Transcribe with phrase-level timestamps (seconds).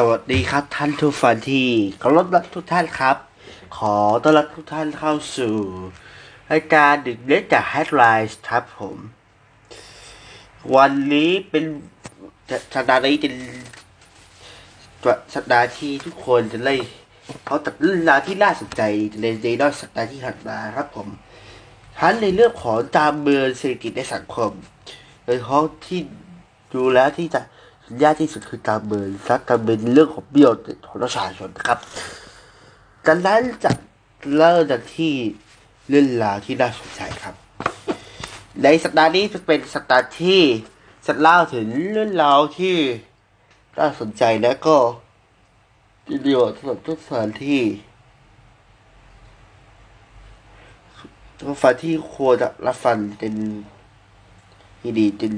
[0.00, 1.68] สวัสดีครับท่านทุกฝันที่
[2.00, 3.16] เคารพรักทุกท่านครับ
[3.78, 5.54] ขอต้อนรับทุกท่านเข้าสู่
[6.50, 8.96] รายการดึกเล็กจาก Headlines ครับผม
[10.76, 11.64] วันนี้เป็น
[12.74, 13.34] สัปดาห์นี้เป็น
[15.34, 16.74] สัปดาห์ที่ทุกคนจะได้
[17.46, 18.82] เขาตัดเรื่องราวที่น่าสนใจ
[19.20, 21.08] ในในอสัปดาห์ที่ผ่านมาครับผม
[22.00, 24.50] ทั้งในเรื่องของตามเมืองเศรษฐกิจในสังคม
[25.24, 26.00] โดยเฉพาะที่
[26.74, 27.40] ดูแล้วที่จะ
[28.02, 31.78] ยากที่สุดคือการเมืองและการเมืองเรื่องของประโยชน์ของประชาชนนะครับ
[33.06, 33.72] ดังนั้นจะ
[34.36, 35.12] เริ่มจากที่
[35.88, 37.34] เรื่องราวที่น่าสนใจครับ
[38.62, 40.40] ในสัปดาห์นี้จะเป็นสัปดาห์ที่
[41.06, 42.76] จะเล่าถึงเรื่องราวที่
[43.78, 44.76] น่าสนใจและก็
[46.08, 47.60] มีประโยชน์สำหรับทุกฝ่ายที่
[51.38, 53.34] ทุกฝ่ายที่ควรจะรับฟังเป็น
[54.98, 55.32] ดีเป็น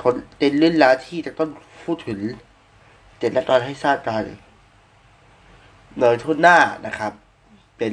[0.00, 1.50] ทนเป็นเรื่องราวที่จะต้อง
[1.84, 2.18] พูดถึง
[3.18, 4.22] เจ็ดและตอนให้ทราบกัน
[5.98, 7.12] โดยทุนหน้านะครับ
[7.78, 7.92] เป็น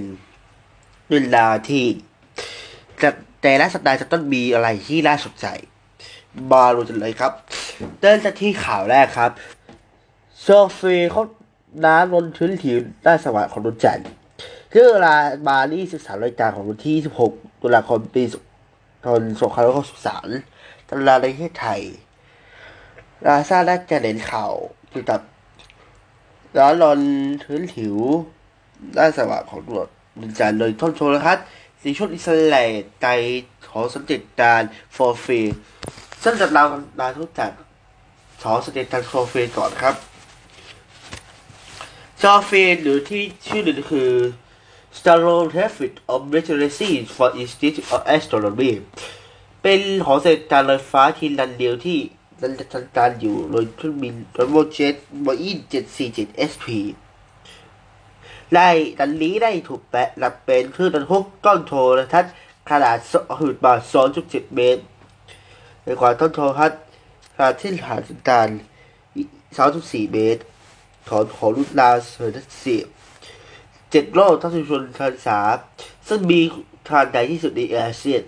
[1.08, 1.84] เรื่องราวที่
[3.02, 3.10] จะ
[3.42, 5.46] แต่ละสัปดาห์จะต้องมีอะไรที่น่าสนใจ
[6.52, 7.32] มาดูกันเลยครับ
[8.00, 9.32] เริ่มจากที่ข่าวแรกครับ
[10.42, 10.48] โซ
[10.78, 11.24] ฟีเขา
[11.86, 14.08] น้ำลนชื้นผิวด้านสว่างของดวงจันทร์
[14.72, 15.16] คือเวลา
[15.48, 16.98] มาที่ศึกษารายการของวันที่
[17.30, 18.36] 16 ตุลาคมปี2563
[21.08, 21.82] ลาในประเทศไทย
[23.26, 24.54] ลาซาได้จะเด่นข่าว
[24.90, 25.22] เกี่ยวกับ
[26.58, 27.00] ร้อนรอน
[27.44, 27.96] ชื้นผิว
[28.98, 29.82] ด้านสว่างของดว
[30.28, 31.38] งจันทร์โดยต้นโชว์นะครับ
[31.82, 33.08] สีชุดอิสราเอลใจ
[33.72, 34.64] ของสมเด็จดาน
[34.94, 35.42] โฟร์ฟี
[36.24, 36.64] ซึ่งจะเรา
[37.00, 37.52] ดาทุกจัด
[38.44, 39.96] สองสเตตันโซฟีก่อนครับ
[42.22, 44.12] ซอฟีหรือที่ชื่อหนึ่งคือ
[44.98, 48.02] s t a r o t e f i c of Meteorology for Institute of
[48.16, 48.72] Astronomy
[49.64, 52.00] เป็นของสเตตันลอยฟ้าทีนันเดียวที่
[52.42, 54.94] นันจะทการอยู่โดยเครื่องบินโดยโมเจ็ต
[55.26, 55.58] บอิน
[56.04, 56.66] 747 SP
[58.56, 58.70] ได้
[59.00, 62.34] ดันนี้ได้ถูกแปะรับเป็นเคลื่นบรรทุกต้นโทรทัศน์
[62.70, 62.98] ขนาด
[63.40, 63.74] หืดบา
[64.14, 64.84] 2.7 เมตร
[65.84, 66.80] ในความต้นโทรทัศน์
[67.36, 68.48] ขนาดที่ฐานสัญญาณ
[69.66, 70.42] 3.4 เมตร
[71.10, 72.84] ของของรุ่นลาเซอร์เสีย
[73.92, 75.40] เจ็ดโลกทัศนชนทันสา
[76.08, 76.40] ซึ่งมี
[76.88, 78.24] ขนาดใหญ่ที่สุดในอาเซียน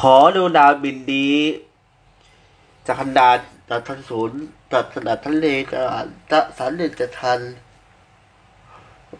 [0.00, 1.36] ขอดูดาวบินนี้
[2.86, 4.38] จากขนาดจากทันศูนย์
[4.72, 7.40] จากขนาดทะเลกับสารเดือนจะทัน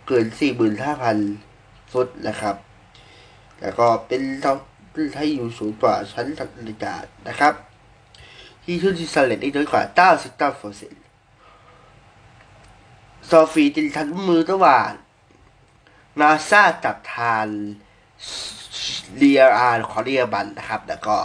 [0.06, 1.16] เกินสี่หมื่นห้าพัน
[1.92, 2.56] ฟุตนะครับ
[3.60, 4.54] แล้วก็เป็นเท่า
[5.16, 6.94] ให้อยู่สูงกว่าชั้นสันนิกา
[7.28, 7.54] นะครับ
[8.64, 9.82] ที่ขึ้นที่สเลตได้น้อยกว่า
[10.16, 11.02] 99เปอร์เซ็นต์
[13.26, 14.90] โซฟีจินทันมือระหว่าง
[16.20, 17.48] นาซากับทาน
[19.16, 21.16] เรียอาร์ขอเรียบันนะครับ แล้วก็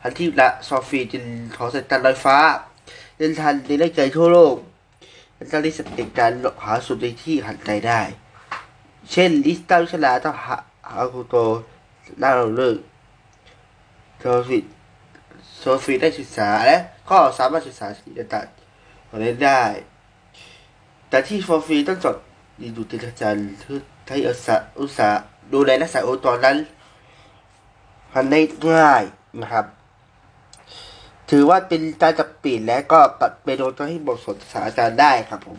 [0.00, 1.24] ทันที่ละโซฟีจิน
[1.56, 2.38] ของสายตาลอยฟ้า
[3.16, 4.56] เดินทันในได้ใจทั่วโลก
[5.34, 6.30] เป็นการที่สต็การ
[6.64, 8.00] หาสุดในที่หันใจได้
[9.10, 10.56] เช่นลิสต้าชลาต้องหา
[10.90, 11.34] ฮาคุโต
[12.22, 12.78] น่าเราเลิก
[14.18, 14.58] โซฟี
[15.58, 16.76] โซฟีได้ศึกษาและ
[17.10, 19.62] ก็สามารถศึกษาสิ่งต่างๆของเล่นได้
[21.08, 22.16] แต่ที่โซฟีต้องจด
[22.60, 23.46] ดีดูติดจันทร์
[24.08, 25.08] ที่อุตสาอุตสา
[25.52, 26.56] ดูแลรักษาโอตอนนั้น
[28.14, 29.02] พันได้ง่าย
[29.42, 29.66] นะครับ
[31.30, 35.58] ถือว่าเป็นการจับปลี่ยนและก็ปัดไปโดนตัวให้บทสนสถานการณ์ได้ครับผม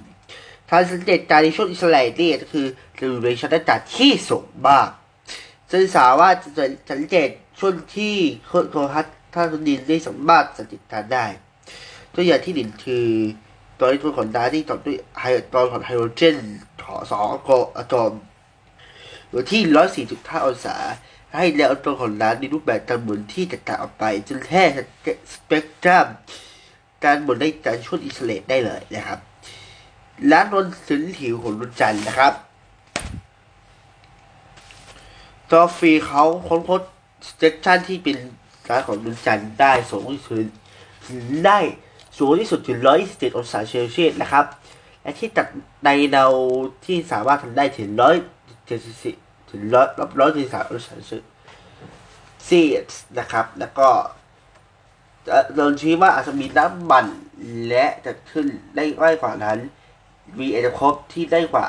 [0.69, 2.67] ทางสังเกตการในช่วงอิสราเอลนี่ก็คือ
[2.97, 4.89] จะอยู่ในชั้นอากาศที่สูงมาก
[5.71, 7.29] ซึ่งสามารถจะสังเกต
[7.59, 8.16] ช่วงที่
[8.72, 11.25] โทรทัศน์ท่าดินได้สามารถสังเกตการได้
[12.13, 13.07] ตัวอย่างที่หนึ่งคือ
[13.79, 16.37] ตอนที่ตัวของดาที่ต่อด้วยไฮตอนของไฮโดรเจน
[16.83, 17.25] ขอสอง
[17.77, 18.13] อะตอม
[19.29, 20.75] อยู่ที่ร้อยสี่จุดห้าองศา
[21.38, 24.63] ให้แนวตัวของร้านในรูปแบบการหมุนที่แตกต่างออกไป จนแค่
[25.34, 26.07] สเปกตรัม
[27.03, 29.19] การหมุนได้การช่วยอิสเลตได้เลยนะครับ
[30.31, 32.34] ร้านบนสินผิวของดวงจันนะครับ
[35.51, 36.81] จอฟรีเขาค้นพบ
[37.29, 38.17] สเตชันที่เป็น
[38.69, 40.46] ร้านของดวงจันได้สูงที่สุด
[41.46, 41.59] ได้
[42.17, 44.46] สูงที่สุดถึง 127 องศาเซลเซียสนะครับ
[45.02, 45.47] และที่ตัด
[45.85, 46.26] ในเรา
[46.85, 51.23] ที่สามารถทำได้ถึง 174ึง100รับ143องศาเซล
[52.46, 52.61] เซี
[52.91, 53.90] สนะครับ แล้วก็
[55.55, 57.05] เราชี้ว่าอาจจะมีน้ำมัน
[57.67, 59.59] และจะขึ้นได้ง่ายกว่านั้น
[60.40, 61.67] มีเอเจครบที่ได้กว่า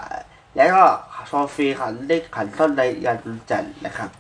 [0.56, 0.84] แล้วก็
[1.30, 4.10] ซอฟีขันได้ขันต้นในยานดวงจันทร์นะครับ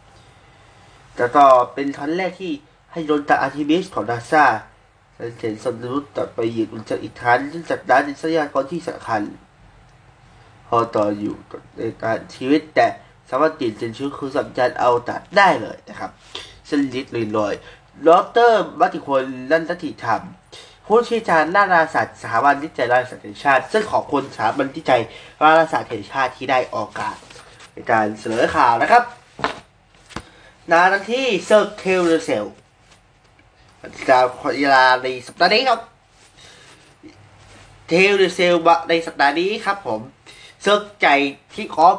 [1.16, 2.52] แล้วก็เป็นครั้งแรกที่
[2.92, 4.44] ให้โดนตาอาร์ทิมิสของนาซา
[5.38, 9.22] เห็นสมนุษย์ต่อไปยืนจากอีกครั้งซึ่งจากนั้นในสัญญาณก่อนที่สำคัญ
[10.68, 11.34] พอต่ออยู่
[11.76, 12.86] ในการชีวิตแต่
[13.30, 16.10] สามารถติดเป็นชื่อคือสัญญาณเอาตัดได้เลยนะครับ
[16.68, 17.54] สนลิดลอยลอย
[18.06, 18.08] ด
[18.50, 20.22] รมัติคนนั่นทัติธรรม
[20.86, 25.02] ผู้ชี่ยวชาญด้านราศาสตร์สถาบันวิจัยราศาสตร์แห่งชาติ ซึ่งขอบคุณสถาบันวิจัย
[25.42, 27.16] ราศาสตร์แห่งชาติที่ได้ออกากาศ
[27.72, 29.02] ในการเสนอข่าวนะครับ
[30.70, 32.46] นาทันที่เซอร์เคลเซล
[34.08, 34.24] ดาว
[34.58, 35.80] เวลาในสัปดาห์นี้ครับ
[37.88, 38.54] เทลเซล
[38.88, 40.00] ในสัปดาห์นี้ครับผม
[40.62, 41.08] เซิร์กใจ
[41.54, 41.96] ที่คอฟ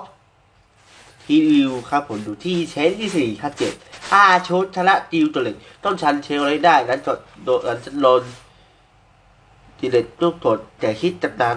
[1.27, 3.73] ทีดิวครับผมอยู่ที่เชนที่สี่ครับเจ็ด
[4.11, 8.21] ห้าชุดชนะดิวตัวเล็กต้องชันเชลเลยได้นั้นจดโดนนั้นจะโดน
[9.79, 11.55] ดีเลตลูกตดแต่คิดจำนาน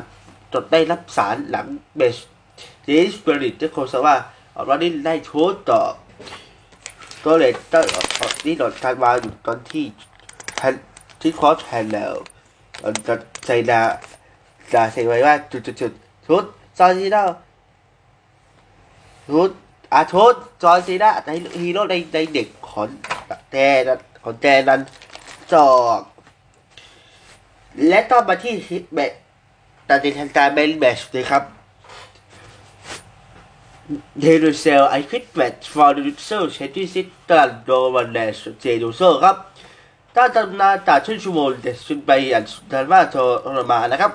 [0.52, 2.16] จดได้รับสารหลังเบส
[2.84, 4.16] เจสเปริตที่โคสว่า
[4.52, 5.80] เอาว่านี่ได้ชุดต่อ
[7.22, 7.84] ตัวเล็กต้อง
[8.46, 9.84] นี่โดนการวางอยู่ตอนที่
[10.56, 10.74] แทน
[11.20, 12.12] ที่คอสแทนแล้ว
[12.82, 13.14] มันจะ
[13.46, 13.82] ใจดา
[14.74, 15.92] ดาเสียไว้ว่าจุดจุดจุด
[16.26, 16.44] ชุด
[16.78, 17.22] ซอนซีโร่
[19.30, 19.50] ชุด
[19.94, 21.30] อาชุดซอนซีโร่ใน
[21.62, 22.88] ฮีโร่ในในเด็กขอน
[23.50, 23.68] แต่
[24.24, 24.80] ของแจนั้น
[25.52, 25.68] จอ
[25.98, 26.00] ก
[27.88, 29.12] และต่อมาที่ฮิตแบท
[29.88, 31.42] ตัดสินทางการเบนแบชเลยครับ
[34.20, 39.36] เดลูเซลไอคิดแมทฟอร์ดูเซลเชนที่ซิตตันโดวันเดสเจดูเซลครับ
[40.14, 43.20] ถ้าตำนานจากชื่นชั่วโมงเดชขึ้นไปอย่างสุดว่าโทร
[43.70, 44.12] มานะครับ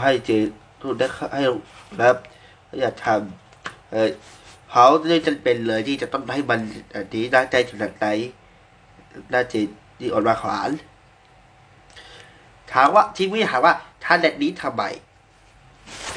[0.00, 0.30] ให้เจ
[0.80, 1.42] ทุกได้ให้
[2.00, 2.16] รับ
[2.80, 4.10] อยากทำเออ
[4.70, 6.60] เขาเลยจำเป็นเลยที่จะต้องให้มัน
[7.14, 8.06] ดีน่าใจถึงไหน
[9.32, 9.58] น่าจะ
[10.00, 10.70] ดีออกมาขวาน
[12.72, 13.74] ถามว่าทีวีถามว่า
[14.04, 14.82] ท่านแบบนี้ทำไม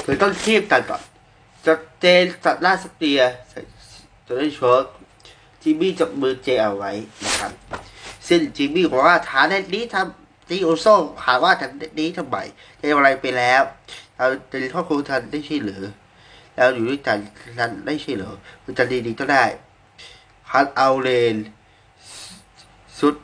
[0.03, 1.01] คือต้องเทียบกันก่อน
[1.65, 3.21] จะเจนสัตว์ล่าสเตีย
[4.25, 4.87] จะได้ชัวร์
[5.61, 6.91] จิมมี่จับมือเจเอาไว้
[7.25, 7.51] นะครับ
[8.27, 10.22] ซึ่งจิมมี่บอกว่าฐานแบบนี้ทำ
[10.53, 10.87] ที่โอโซ
[11.23, 12.37] ถามว่าฐานนี้ทำไม
[12.79, 13.61] เจอะไรไปแล้ว
[14.17, 15.83] เราจะครอบครัวทันได้ใช่หรือ
[16.55, 17.17] แล้วอยู่ด้วยกัน
[17.59, 18.33] ทันได้ใช่หรือ
[18.65, 19.45] มันจะดีๆก็ได้
[20.49, 21.35] คัดเอาเลน
[22.99, 23.15] สุด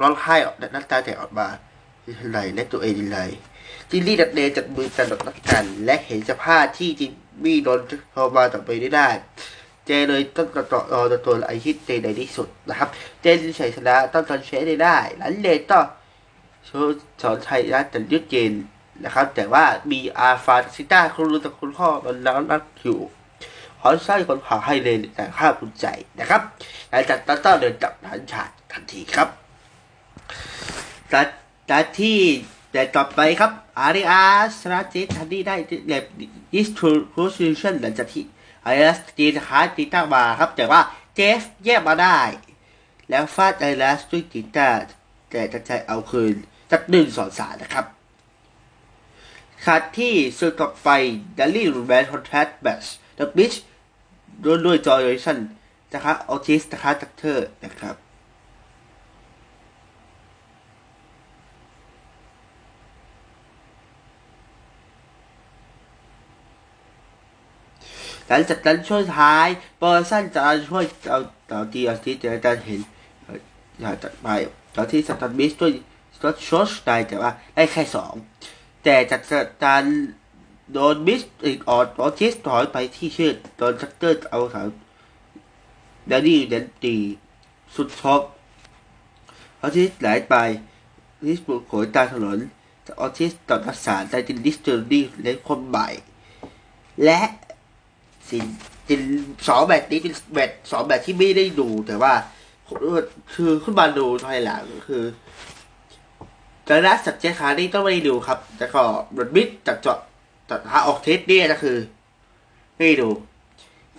[0.00, 1.48] ร้องไห้ออกน้ำตาแตกออกมา
[2.30, 3.20] ไหลและตัวเองไหล
[3.90, 7.12] จินลี่ดัดเดจัดมือกันดนักกัน และเห็นสภาพที่จิน
[7.44, 7.80] มี่โดน
[8.12, 9.08] โทรมาต่อไปได้ได้
[9.86, 12.88] เจเลยต้องกระต่อตัวไอฮิตเจในที่สุดนะครับ
[13.20, 15.84] เจนชัยชนะต้องตอนเชได้ได้หลังเลต้อง
[16.68, 18.52] สอนชัยนะแต่ยึดเจน
[19.04, 22.98] นะครับ แต่ว่ามีอาฟาซิต้าคุณรู้แต่คุณข้อมันแล้วนักอยู่
[23.80, 25.86] ขอสร้างคนผ่าให้เลยแต่ข้าคุณใจ
[26.18, 26.42] นะครับ
[26.90, 29.28] หลังจากตั้งต้นเดินจับทันชาติทันทีครับ
[31.12, 31.28] ตัด
[31.70, 32.20] ตัดที่
[32.72, 34.22] แต่ต่อไปครับ อาริอา
[34.58, 35.56] สราเจทันทีได้
[35.88, 36.04] เล็บ
[36.54, 38.24] ดิสทรูโพสิชันหลังจากที่
[38.64, 40.80] อาริอาสจีนขาตีต้ามาครับ แต่ว่า
[41.14, 42.18] เจฟแยกมาได้
[43.08, 44.68] แล้วฟาดไอรัสด้วยตีต้า
[45.30, 46.36] แต่จะใช้เอาคืน
[46.72, 47.86] จากหนึ่งสอนสานะครับ
[49.64, 50.88] ขาดที่สุดต่อไป
[51.38, 52.84] ดัลลี่รูแมนคอนแทสแบช
[53.18, 53.52] ดับบิช
[54.44, 55.38] ด้วยด้วยจอยชัน
[55.92, 57.96] นะครับออทิสนะครับจากเธอนะครับ
[68.28, 69.46] หลังจากนั้นช่วงท้าย
[69.78, 72.80] เปอร์สันจะช่วยเอาต่อทีอาทิตย์จะได้เห็น
[73.80, 74.28] อยากไป
[74.76, 75.72] ต่อที่สตันบิสด้วย
[76.24, 78.14] รถชอชได้แต่ว่าได้แค่สอง
[78.84, 79.22] แต่จาก
[79.64, 79.84] การ
[80.72, 84.64] โดนบิสอีกออดออทิสถอยไปที่ชื่อโดนชักเตอร์เอาเขา
[86.08, 86.96] เดนนี่เดนตี
[87.74, 88.22] สุดช็อก
[89.60, 90.34] ออทิสไหลไป
[91.26, 92.38] ลิสบุกโขยตาถนน
[93.00, 95.88] ออทิสต่อรักษาได้จินดิสเตอร์ดี้เล่นคนใหม่
[97.04, 97.20] และ
[98.28, 98.44] สิน
[98.88, 99.02] จิน
[99.48, 102.12] สองแบบนี้เป็นแบบสองแบบที่ไม่ได้ดูแต่ว่า
[103.32, 105.04] คือขึ้นมาดูภายหลังคือ
[106.68, 108.82] การรักสัตว์เจ้าขานี่ต้องไม่ดูครับ แต่ก็
[109.16, 109.98] บทบิดจากเจาะ
[110.50, 111.76] จากหาออกเทสเนี่ยก็คือ
[112.76, 113.08] ไม่ดู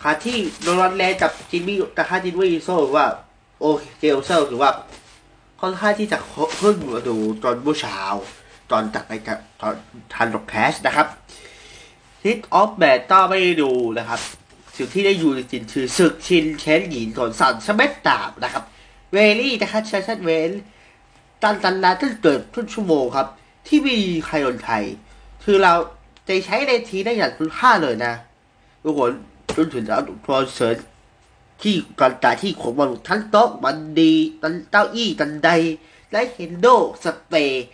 [0.02, 3.06] ขาที่โดนรันแลจับจินมี่แตะค่าจินมี่โซ่ว่า
[3.60, 3.66] โอ
[4.00, 4.72] เจลเซอร์คือว่า
[5.62, 6.18] ค่อนข้างที่จะ
[6.60, 8.00] ขึ้นมาดูตอนเมื่อเช้า
[8.72, 9.76] ตอนจัดไปกับตอน
[10.14, 11.08] ทันดอกแคชนะครับ
[12.24, 14.20] ฮิตออฟแบตต้าไม่ได้ดูนะครับ
[14.78, 18.64] สิ่งที่ได้อยู่จริงคือศึกชินเชนหญิงก่อนสันสเมตตาบนะครับ
[19.14, 20.52] เวลี่นะครับชัชันเวล
[21.44, 23.28] ตันตันนาตั้งเกิดทุกชั่วโมงครับ
[23.68, 24.84] ที่มีใครคนไทย
[25.44, 25.74] คือเรา
[26.28, 28.14] จะใช้ในทีได้อย่างคุณค่าเลยนะ
[28.84, 29.12] ทุกคน
[29.56, 30.78] จนถึงแล้วพอเสิร์ช
[31.62, 35.50] ที่ก่อนตาที่ขนบอลทั้งโต๊ะบันดีตันเต้าอี้ตันใด
[36.12, 36.68] และเฮนโด
[37.04, 37.66] สเปย์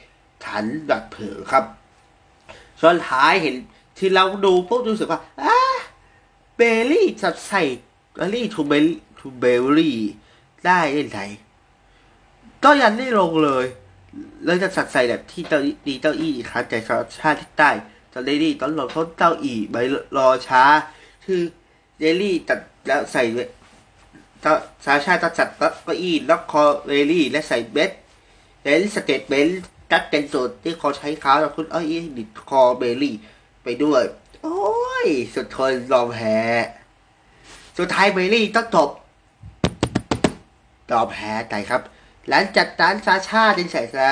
[0.43, 1.63] ถันดับเผือครับ
[2.79, 3.55] ส่วนท้ายเห็น
[3.97, 5.57] ที่เราดูพวกรู้สึกว่าอ่า
[6.55, 7.61] เบลลี่จะใส่
[8.13, 8.85] เบลลี่ทูเบล
[9.19, 9.97] ทูเบลลี่
[10.65, 11.19] ได้ยังไง
[12.63, 13.66] ก็ยันไม่ลงเลย
[14.46, 16.78] แล้วจะสัดใส่แบบที่เต้าดีเต้าอี้ครับแต่
[17.20, 17.70] ชาติใต้
[18.13, 19.75] ตอนเดลี่ตอนหลดเขาเต้าอี้ไป
[20.18, 20.63] รอช้า
[21.25, 21.42] คือ
[22.00, 23.24] เดลี่ตัดแล้วใส่
[24.46, 24.54] ก็
[24.86, 27.92] สาชาตัดจัดก็ก็อี้ล็อกคอเดลี่และใส่เบส
[28.62, 29.50] เบลสเตตเบล
[29.92, 31.86] ตัดเป็นสูตรที่เขาใช้ขาแล้วคุณเอ้ย
[32.18, 33.16] ดิดคอเบลลี่
[33.63, 34.04] ไปด้วย
[34.44, 34.60] โอ้
[35.06, 36.38] ย สุดทนยอมแพ้
[37.78, 38.89] สุดท้ายเบลลี่ต้องจบ
[40.92, 41.82] ยอมแพ้ใจครับ
[42.29, 44.09] หลังจากนั้นซาชาจึงใส่ซะ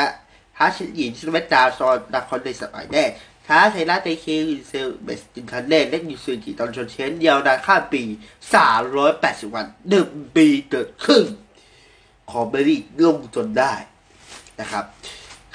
[0.57, 3.09] ท้าชินหญิงชินเวตาซอนดาคอนในสมัยแรก
[3.47, 8.03] ท้าไทรัฐในเควินเซลเบสตินคันเล่เล่นยูซูจิตอนชนเชนยาวนานข้ามปี
[8.79, 11.24] 380 วันหนึ่งปีเกิดขึ้น
[12.31, 13.74] ของเบอรี่ลงจนได้
[14.59, 14.86] นะครับ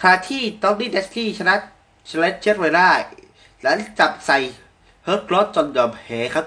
[0.01, 1.55] คาที่ตอนนี้เดสกี้ชนะ
[2.11, 2.93] ชนะเช็ดไว้ได้
[3.63, 4.39] หลังจับใส่
[5.05, 6.45] เฮิร์กรอสจนยอมแพ้ครับ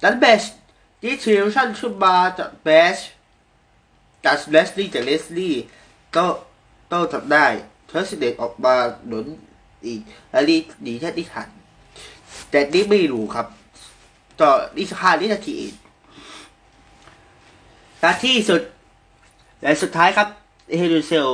[0.00, 0.42] หลังเบส
[1.02, 2.98] ดิทริวชั่นขึ้นมาจากเบส
[4.24, 5.54] จากเลสลี่จากเลสลี่
[6.16, 6.26] ก็
[6.92, 7.46] ต้ทำได้
[7.86, 8.74] เทอร์สเดตออกมา
[9.06, 9.26] หนุน
[9.86, 11.48] อีกและรีหนีแค่ที่ทัน
[12.50, 13.46] แต่นี่ไม่รู้ครับ
[14.40, 15.74] ต่อนี่สานี่นาทีเอง
[18.02, 18.62] นาที่สุด
[19.60, 20.28] และสุดท้ายครับ
[20.76, 21.28] เฮดูเซล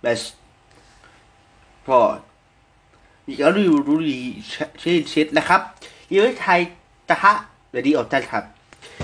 [0.00, 0.22] เบส
[1.86, 1.98] พอ
[3.26, 4.20] มีการรีวิวรี
[4.80, 5.60] เช่นเช็ดนะครับ
[6.12, 6.60] ยืนไทย
[7.08, 7.32] ตะฮะ
[7.70, 8.44] เดี๋ยวนี้ออกได้ครับ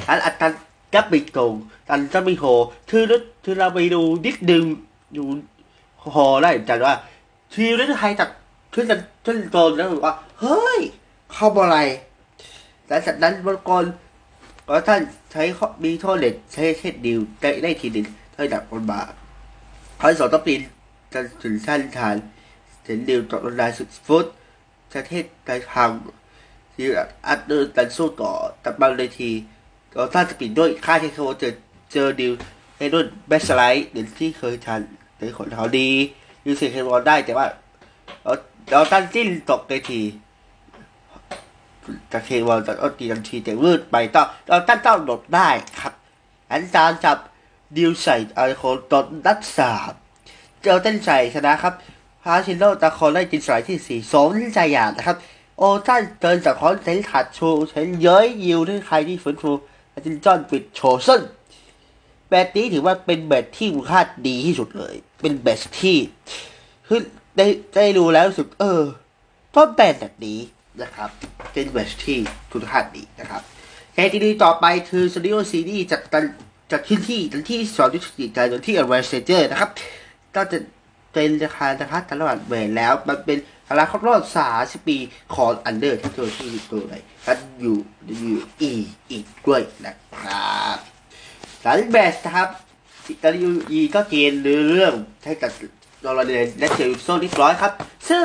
[0.09, 0.53] อันอัตัน
[0.95, 1.53] กับไม่ตรง
[1.89, 2.45] ตันจะไม่โห
[2.91, 3.03] คือ
[3.45, 4.65] คือเราไปดูนิดนึง
[5.17, 5.25] ดู
[6.13, 6.95] โหได้จัดว่า
[7.55, 8.31] ทีมเล่นไทยจัด
[8.75, 10.81] ขึ้นกันขึ้นโตนแล้วบอกว่าเฮ้ย
[11.33, 11.79] เข้าอะไร
[12.87, 13.85] หลังจากนั้นบางคน
[14.69, 15.01] ก็ท่าน
[15.33, 15.43] ใช้
[15.85, 19.01] มีโทษเด็ดใช้เช็ดดิวได้ได้ทีหนึ่งเท่าดับคนบา
[19.99, 20.61] เขาสอนต้องปีน
[21.13, 22.17] จนถึงชั้นฐาน
[22.87, 24.27] ถึงดิวตกลงไดสุดฟุต
[24.93, 25.91] ประเทศไทยพัง
[26.75, 26.87] ที่
[27.29, 29.31] อัดเดินกันสู้ต่อแต่บางเลยที
[29.95, 31.55] ก็ท่านจะปิดด้วยค่าที่เขาเจอ
[31.93, 32.33] เจอดิว
[32.77, 34.81] ให้ด้วยแบสไลท์เดี๋ยวที่เคยทัน
[35.17, 35.89] ในขนเขาดี
[36.47, 37.47] ยูเซเคบอลได้แต่ว่า
[38.25, 38.33] เรา
[38.71, 40.01] เราตั้งจิ้นตกในที
[42.13, 45.49] จะเคบอลจะเอาตีทันทีแต่วืดไปต้องเราตั้งต้องหลดได้
[45.81, 45.93] ครับ
[46.51, 47.19] อันจารจับ
[47.77, 49.93] ดิวใส่ไอโคนตอนนัดสาม
[50.61, 51.75] เจ้าเต้นใส่ชนะครับ
[52.23, 55.17] พาชินโนตะคอนได้จินสายที่สี่สองใจหยาดนะครับ
[55.59, 59.53] โอ้ท่านเดินจากคอนเทนขาดโชว์เชนเย้ยยิวที่ใครที่ฝืนฟู
[60.05, 61.21] จินจอนปิดโชว์ซึ่ง
[62.29, 65.99] แบตนี้ถือว่าเป็นแบตที่คุณค่าดีที่สุดเลย เป็นแบตที่
[66.87, 67.01] คือ
[67.37, 67.47] ได้
[67.77, 68.83] ได้รู้แล้วรู้สึก เออ
[69.55, 70.39] ต้นแบตแบบนี้
[70.83, 71.11] นะครับ
[71.53, 72.19] เป็นแบตที่
[72.53, 73.43] คุณค่าดีนะครับ
[73.95, 76.25] แค่ที่ดีต่อไปคือสตูดิโอซีดีจัดตัน
[76.73, 79.71] จัดขึ้นที่ตันที่สองพฤศจิกายนที่อเวอร์เซเจอร์นะครับ
[80.37, 80.59] ก็จะ
[81.13, 83.39] เป็นราคานะคะตลอดเวลแล้ว มันเป็น
[83.79, 84.97] ราคารอบสาสิปี
[85.35, 87.14] ของอันเดอร์ที่ตัวที่ตัวไหนกันอยู่
[87.61, 87.77] อยู่
[88.09, 88.73] อี
[89.11, 90.79] อีกด้วยนะครับ
[91.63, 92.49] หลังแบสครับ
[93.23, 93.39] ตาลิ
[93.71, 94.93] อีก็เกณฑ์เรื่อง
[95.25, 95.51] ให้กับ
[96.05, 97.73] ดอลลาร์และเซลโซเรียบร้อยครับ
[98.09, 98.23] ซึ่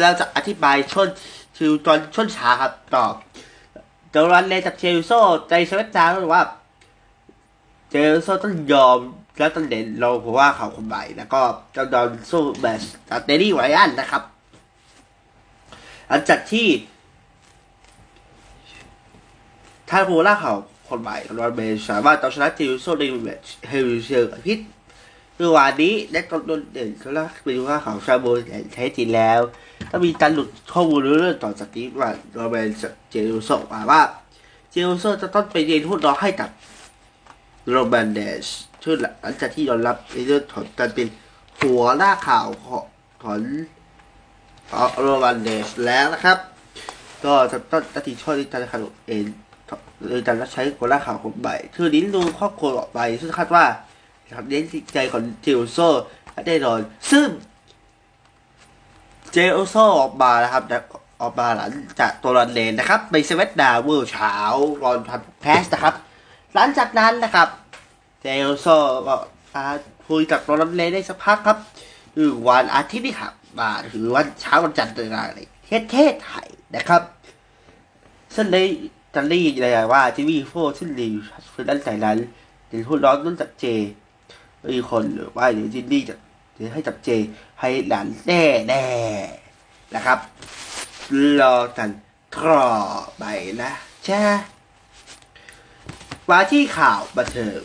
[0.00, 1.08] เราจะอธิบายช่วง
[1.56, 3.04] ชิวตอนช่วงช้าครับต่อ
[4.14, 5.10] ดอลลาร์เลจากเชลโซ
[5.48, 6.42] ใจสวิตจาร์ว่า
[7.90, 8.98] เชลโซต้องยอม
[9.36, 11.40] แล้วต้นเด่นเราเพราะว่าเขาคนใหม่แล้วก็
[11.76, 14.22] จะดอนสู้แบสจากเดลี่ไวอันนะครับ
[16.08, 16.66] หลังจากที่
[19.90, 20.54] ถ้าโบล่าเขา
[20.88, 24.58] คนใหม่รอนเบสสามารถเอาชนะจิวโซในแมตช์เฮลิเชอร์พิษ
[25.36, 28.26] เมื่อวานนี้และก็โดนเด่นเขาล่าไปดูว่าเขาชาโบ
[28.74, 29.40] แท้จริงแล้ว
[29.90, 34.02] ก็มีการหลุดข้อมูลเรื่องต่อจากนี้ว่ารอนเบสเจลโซว่าว่า
[34.70, 36.50] เจลโซจะต้องไปเรียนพูดน้องให้กับ
[37.70, 38.46] โรแบนเดส
[38.82, 41.08] ชื่อหลังจากที่ยอมรับในเรื่องถอนการเป็น
[41.60, 42.84] หัวหน้าข่าวของ
[43.22, 43.40] ถอน
[45.00, 46.38] โรแบนเดสแล้วนะครับ
[47.24, 49.26] ก็จะต้องตัดสินชอบที่การข่าวเอง
[50.08, 53.64] โดยการรับใช้หัวหน้าข่าวคนใหม่คือลิ้นดูครอบครัวออกไป ซึ่งคาดว่า
[54.36, 55.78] ครับเน้นจิตใจของเจลโซ
[56.46, 56.80] แน่นอน
[57.10, 57.26] ซึ่ง
[59.32, 60.62] เจลโซออกมานะครับ
[61.22, 64.34] ออกมาหลังจากตัวรันเลนนะครับไปเซเวตดาวเวอร์เช้า
[64.82, 65.94] รอนทันแพสนะครับ
[66.54, 67.48] หลังจากนั้นนะครับ
[68.22, 68.66] เจลโซ
[69.08, 69.16] ก็
[70.08, 71.58] คุยกับโรนัลเลนได้สักพักครับ
[72.14, 77.02] คือวันอาทิตย์นี่ครับมาหรือวันเช้าวันจันทร์ตื่นมาเลยเทศเทศไทยนะครับ
[78.34, 78.58] ซึ่งใน
[79.14, 81.08] จันรี่เลยว่าทีวีโฟซึ่งรี
[81.52, 82.18] คือด้านใส่นั้น
[82.68, 83.64] เดี๋ยวพูดร้อนต้นจับเจ
[84.74, 86.14] มีคนหรือว่าเดี๋ยวจินนี่จะ
[86.54, 87.10] เดี๋ยวให้จับเจ
[87.60, 88.84] ให้หลานแน่แน่
[89.94, 90.18] นะครับ
[91.40, 91.90] รอกัน
[92.34, 92.66] ทรอ
[93.18, 93.24] ไป
[93.62, 93.70] นะ
[94.08, 94.22] จ้า
[96.30, 97.60] มาที่ข่าวบันเทิง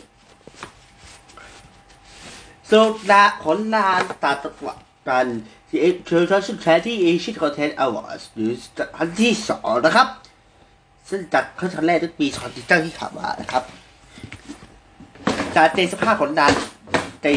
[2.70, 4.74] สุดละผลงานตาตะวั
[5.08, 5.26] กัน
[5.68, 8.52] ที่เอชิญชวนชุดแชร์ที่เอเชียคอนเทนต์อวอร์ดหรือ
[8.96, 10.08] ครั้งที่สองนะครับ
[11.08, 13.62] ซึ่งจัดขึ้นครั้งแรกในปี2019ที่ผ่านมานะครับ
[15.56, 16.52] จากในสภาพของนาน
[17.22, 17.28] ใน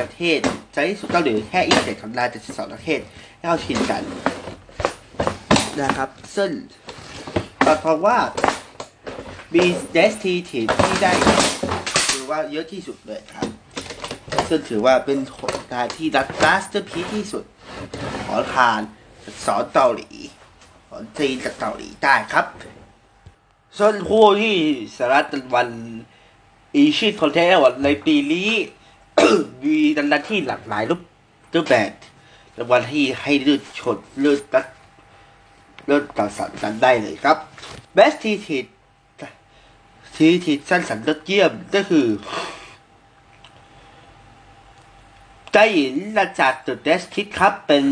[0.00, 0.38] ประเทศ
[0.72, 3.00] ใจที่สุดก็เหลือแค่อีกเจ็ดของนานจากสองประเทศ
[3.36, 4.02] ให้เข้าชินกัน
[5.82, 6.50] นะครับ ซึ่ง
[7.66, 8.18] ตัดความว่า
[9.54, 11.12] มีเดสทีทีที่ได้
[12.10, 13.48] ถือว่าเยอะที่สุดเลยครับ
[14.48, 17.44] ซึ่งถือว่าเป็นผลงานที่รัดลัสเตอร์พีที่สุด
[18.26, 18.80] ของทาน
[19.46, 20.10] สอนเกาหลี
[20.88, 22.46] สอนจีนจากเกาหลีได้ครับ
[23.78, 24.56] ส่วนคู่ที่
[24.96, 25.68] สหรัฐตะวัน
[26.74, 28.50] อีชีพคอนเทนต์วันในปีนี้
[29.64, 31.00] มีดันดันที่หลากหลายรูป
[31.54, 31.90] รูปแบบ
[32.58, 34.66] รางวัลที่ให้เลือดชนเลือดตัด
[35.86, 37.36] เลือดต่อสันกันได้เลยครับ
[37.96, 38.58] Best ทีที
[40.16, 42.06] ทีทีสั้นสันยอดเยี่ยมก็คือ
[45.52, 47.84] ใจหญิงนาจากจุดเดสคิดครับเป็น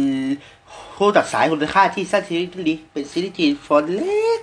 [0.97, 4.41] ผู้ตัดสายคุณค่าที่สั้นซีรีส์นี้เป็นซีรีส์จีนฟอนเล็ก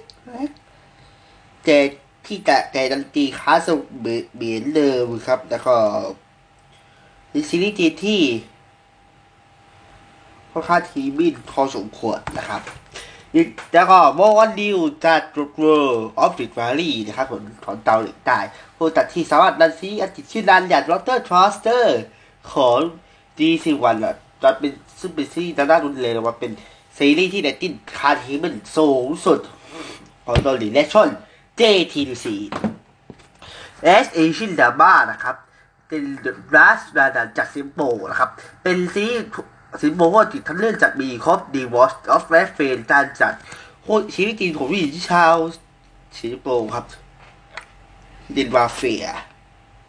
[1.66, 1.78] แต่
[2.26, 3.70] ที่แต่แต่ดันตีค้าส
[4.02, 5.76] เบียนเดิมครับ แล้วก็
[7.30, 8.22] เป็นซีรีส์จีที่
[10.52, 12.62] ค่อนข้างทีมินพอสมควรนะครับ
[13.74, 18.40] แล้วก็โมวันดิวจากกรุ๊ปเวอร์ออฟฟิศวารีนะครับผมของเตาหลีใต้
[18.78, 22.00] ผู้ตัดที่สวัสดิ์ดันซีอติชื่อดันอย่างโรเตอร์ทรอสเตอร์
[22.54, 22.78] ของ
[23.38, 26.52] ดีซีวันอะจะเป็นซึ่งเป็นซีรีส์ด้านรุนแรงว่าเป็น
[26.98, 29.40] ซีรีส์ที่เดตติ้งคาทีมันสูงสุด
[30.26, 31.06] ของเกาหลีและช่อ
[31.56, 32.26] ง JTC
[34.04, 35.36] S Asian Drama นะครับ
[35.88, 37.80] เป็น The Last Dragon จากซิมโป
[38.12, 38.30] นะครับ
[38.64, 39.30] เป็นซีส์
[39.82, 43.34] ซิมโปว่าติดทั้งเรื่องจากมีครบ Divorce of Red f a n การจัด
[43.82, 45.36] โคชีวิตจริงของผู้หญิงชาว
[46.18, 46.86] สิงคโปร์ครับ
[48.36, 49.06] ดินวาเฟีย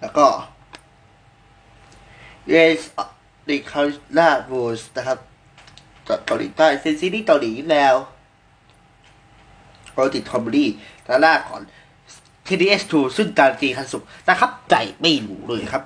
[0.01, 0.27] แล้วก็
[2.53, 2.81] Yes
[3.49, 3.83] the c o
[4.17, 5.19] l a r u s นะครับ
[6.09, 7.97] จากเกาหลีใต้เป็นซีรีส์เกาหลีแล้ว
[9.93, 10.69] โรติดคอมเมดี้
[11.07, 11.61] ทางด้านของ
[12.47, 15.83] TDS2 ซึ่งการตีคันสุกนะครับใจไม่รู้เลยครับ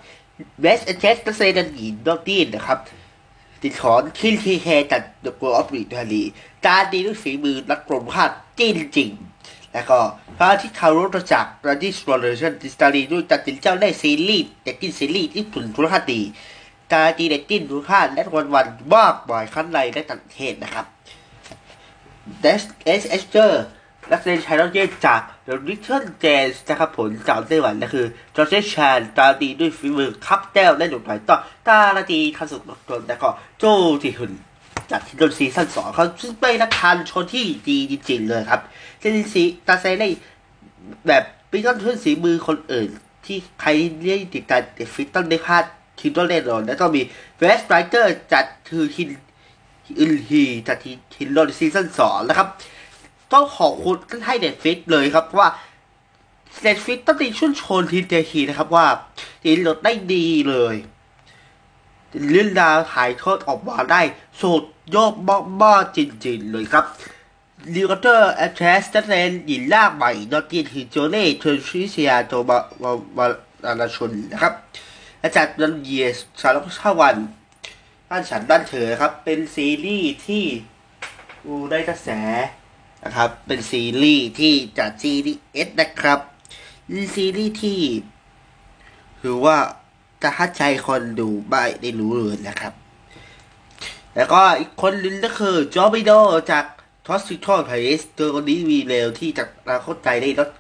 [0.62, 2.78] Best a c t r e s s นักแสดงหญิงดอกดีนนะครับ
[3.62, 6.22] ติดขอนคินทีแฮจาก The World of r e a l y
[6.66, 9.10] การดีด้วยฝีมือนักกรมคาดจริงจริง
[9.72, 9.98] แล้วก็
[10.38, 16.20] พระที่คารุตจาก r a d i s r o l u t i o n ดิสตารีด้วยตัดสินเจ้าได้ซีรีส์เด็กกินซีรีส์ที่ผลทุนค่าดี
[16.92, 20.86] การดีเด็กกินทุนค่าและวันวันมากบ่อยขั้นในและต่างประเทศนะครับ
[22.42, 22.64] Dash
[23.00, 23.24] S H
[24.10, 31.36] นักแสดงชายยอดเยี่ยมจาก The Little Jazz นะครับผลจากไต้หวันนะคือจอร์เจชานตาดีด้วยฝีมือคับแต้วและหนุ่มหน่อยต่อ
[31.68, 33.64] ตาลดีคันสุดตนแล้วก็โจ
[34.02, 34.32] จีหุน
[34.90, 38.60] จากที่โดนซีซั่นสองเขาซึ่งเป็นนักทานชนที่ดีจริงๆเลยครับ
[39.00, 40.08] เล่นสีตาเซได้
[41.06, 42.88] แบบปีต้นทุนสีมือคนอื่น
[43.26, 43.68] ที่ใคร
[44.02, 45.64] เรียกติดการเดฟิตต้องได้พลาด
[46.00, 47.02] คิดว่าเล่นอนแล้วก็มี
[47.38, 49.08] เวสไบเตอร์จัดคือคิน
[49.98, 52.48] อินฮีจากที่คินโดนซีซั่นสองนะครับ
[53.32, 55.48] ต้องขอบคุณท่านให้เน็ตฟิกเลยครับว่า
[56.62, 58.86] เน็ตฟิกต้องตีชุนชนทีเดทีนะครับว่า
[59.42, 60.76] ทีรถได้ดีเลย
[62.30, 64.00] เรื่องราวถ่ายทอดออกมาได้
[64.40, 64.64] สุด
[64.94, 65.14] ยอด
[65.60, 66.84] บ้าๆจริงๆเลยครับ
[67.74, 74.54] ลิวเตอร์แอทเทสตัเรนหญิงล่าใหม่ดอตีนฮิโจเน่เทอร์ชิเซียโตบาวาวาลาชนนะครับ
[75.22, 77.16] อาจารย์ดันเยสสารพัดวัน
[78.08, 80.44] บ้านฉันบ้านเธอครับ เป็นซีรีส์ที่
[81.44, 82.08] อูได้กระแส
[83.04, 86.18] นะครับ เป็นซีรีส์ที่จากซีรีส์เอสนะครับ
[87.14, 87.80] ซีรีส์ที่
[89.20, 89.58] ถือว่า
[90.22, 92.72] จะฮัดใจคนดูไม่ได้รู้เลยนะครับ
[94.16, 96.12] แล้วก็อีกคนนึงก็คือจอร์บิโด
[96.50, 96.64] จาก
[97.06, 100.50] ทอสซิทอลไพสตัวคนนี้มีเร็วที่จากเราเข้าใจได้รถ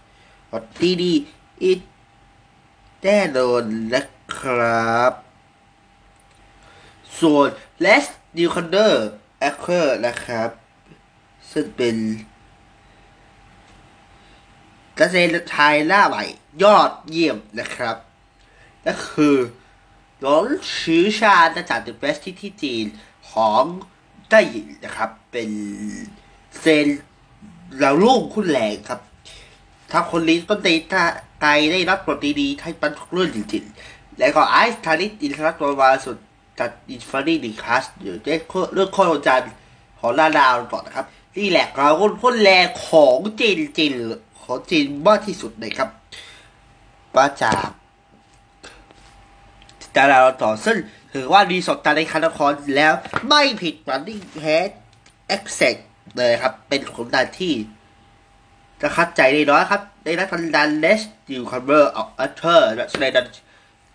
[0.52, 1.12] รถดีดี
[1.62, 1.72] อี
[3.02, 4.02] แน่นอนนะ
[4.38, 5.12] ครับ
[7.20, 7.48] ส่วน
[7.80, 9.06] เลสดิวคอนเดอร์
[9.38, 10.50] แอคเคอร์นะครับ
[11.52, 11.96] ซึ่งเป็น
[14.98, 16.24] กษตรไทยหน้าใหม่
[16.62, 17.96] ยอดเยี่ยมนะครับ
[18.86, 19.36] ก็คือ
[20.24, 20.44] น้อง
[20.78, 22.84] ชื่อชาจะจากเดอะเบสที่ที่จีน
[23.30, 23.62] ของ
[24.28, 25.50] ไต้หยินนะครับ เป็น
[26.60, 26.86] เซน
[27.78, 29.00] เราลูกคุณแรงครับ
[29.90, 31.02] ถ้าคนนี้ต้นตีถ้า
[31.40, 36.16] ไตได้รับบทดีๆให้ปันทุกเรื่องจริงๆ แล้วก็ไอซ์ทาริสอินทรัตตัววาสุด
[36.58, 38.34] จากอินฟารีดีคัสเดี๋ยวจะ
[38.74, 39.42] เรื่องข้อจัน
[39.98, 41.06] ของลาดาวก่อนนะครับ
[41.38, 41.88] นี่แหละเรา
[42.22, 43.42] คนแรงของจ
[43.80, 45.88] ริงๆ ของจีนมากที่สุดเลยครับ
[47.16, 47.66] มาจาก
[49.96, 50.76] ดาราต่อซึ่ง
[51.12, 52.92] ถือว่าดีสดตาในคานครแล้ว
[53.28, 54.70] ไม่ผิดหวังที่แฮด
[55.28, 55.76] เอ็กเซก
[56.18, 57.54] เลยครับ เป็นผลงานที่
[58.80, 63.26] จะคัดใจได้น้อยครับ ในนักทันดันเลสดิวคัมเบอร์ออกอัลเทอร์และสดงดัน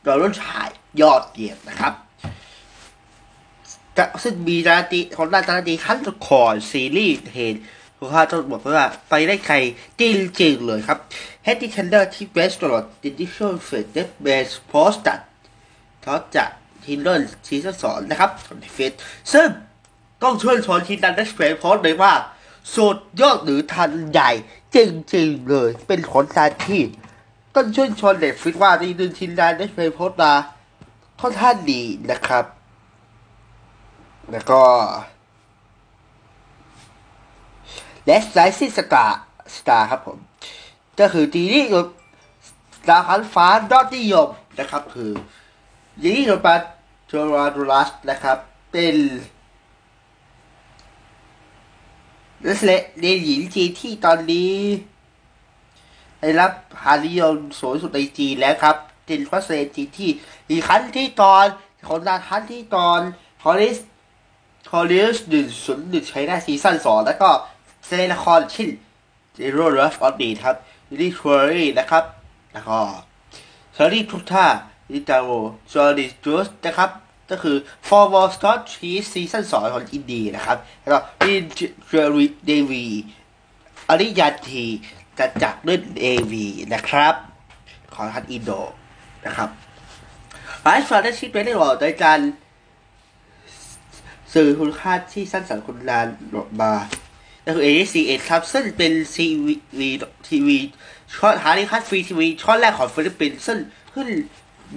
[0.05, 0.67] ดอรุ่นชาย
[1.01, 1.93] ยอดเยี่ยมนะครับ
[3.97, 7.55] จะซึ่งมีดาราตีของดาราตีขั้นคอนซีรีส์เห็น
[7.97, 9.55] คุณค่าต้องบอกว่าไปได้ใคร
[9.99, 10.03] จ
[10.41, 10.99] ริงๆเลยครับ
[11.43, 15.19] เฮดดี้เทนเดอร์ที่เบสตลอดดิจิทัลเฟสเดเบสโพสต์ตัด
[16.03, 16.45] เขาจะ
[16.83, 18.91] ทีมเล่นซีซั่นสองนะครับของเฟส
[19.33, 19.47] ซึ่ง
[20.23, 22.13] ต้องช่วยชนทีมดันเดสเฟสโพสต์เลยว่า
[22.75, 24.31] สุดยอดหรือทันใหญ่
[24.75, 26.81] จริงๆเลย เป็นผลการที่
[27.55, 30.33] ต้องชื่นชมเด็กฟิตว่าดีดึงทีมดันเดสเฟสโพสต์มา
[31.21, 31.81] ค่อนข้างดี
[32.11, 32.45] นะครับ
[34.31, 34.61] แล้วก็
[38.05, 39.19] และไลซิสตาร์
[39.57, 40.17] สตาร์ครับผม
[40.99, 41.85] ก็คือทีนี้คือ
[42.89, 44.27] ดาวพันฟ้ายอดนิยม
[44.59, 45.11] นะครับ คือ
[46.01, 46.61] ยีนี่โรบัต
[47.07, 48.37] โจราดูลัสนะครับ
[48.71, 48.95] เป็น
[52.45, 54.53] นักแสดงในหญิงจีนที่ตอนนี้
[56.19, 60.09] ได้รับหานิยมสูงสุดในจีนแล้วครับเป็นนักแสดงจีนที่
[60.49, 61.45] อีกครั้งที่ตอน
[61.87, 62.99] ของดาทันที่ตอน
[63.43, 63.77] ฮอลิส
[64.69, 67.29] คอริสหนึ่งศูนย์หนึ่งใช้ได้ซีซั่นสองแล้วก็
[67.85, 68.69] แสดงละครเช่น
[69.37, 70.55] Zero Rush of the ครับ
[70.89, 72.03] Lily t w e r r y นะครับ
[72.53, 72.79] แล้วก็
[73.75, 74.45] ซารีทุกท่า
[74.93, 75.29] ลิตาโร
[75.71, 76.89] จอร์ดิจูสนะครับ
[77.31, 81.33] ก็คือ For Wall Scott Cheese ซีซั่นสองของอินดีนะครับ แล้วก็ลิ
[81.87, 82.85] เจอรีเดวี
[83.89, 84.65] อริยาที
[85.17, 87.15] จะจากเล่นเอวีนะครับ
[87.93, 88.51] ของทันอินโด
[89.25, 89.49] นะครับ
[90.63, 92.19] ไลฟ์ฟาร์ดชิปไปได้หรอโดยการ
[94.33, 96.71] สื่อคุณค่าที่สร้างสรรค์คุณลานออกมา
[97.53, 99.47] คือ ACS ครับ ซึ่งเป็น CV
[100.27, 100.57] ทีวี
[101.15, 103.57] ช่องหาริคัสฟรีทีวีช่องแรกของฟิลิปปินส์ซึ่ง
[103.93, 104.07] ขึ้น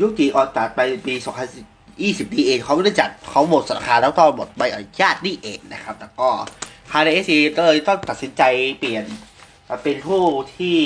[0.01, 1.15] ยุติออกตากไปปี
[1.75, 6.29] 2020นี่เองเขาไม่ได้จัดเขาหมดสาขาแล้วก็หมดใบอนุญาตนี่เองนะครับแล้วก็
[6.93, 8.43] ฮาร์เอซีก็เลยต้องตัดสินใจ
[8.79, 9.05] เปลี่ยน
[9.69, 10.23] มาเป็นผู้
[10.57, 10.77] ที่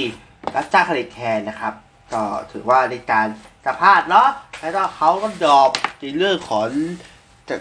[0.54, 1.74] รับจ้างผลิตแทนนะครับ
[2.12, 3.26] ก็ถือว่าในการ
[3.64, 4.28] สัมภาษณ์เนาะ
[4.60, 5.68] แล้วก็เขาก็ยอม
[6.00, 6.68] ในเรื่องของ
[7.48, 7.56] จะ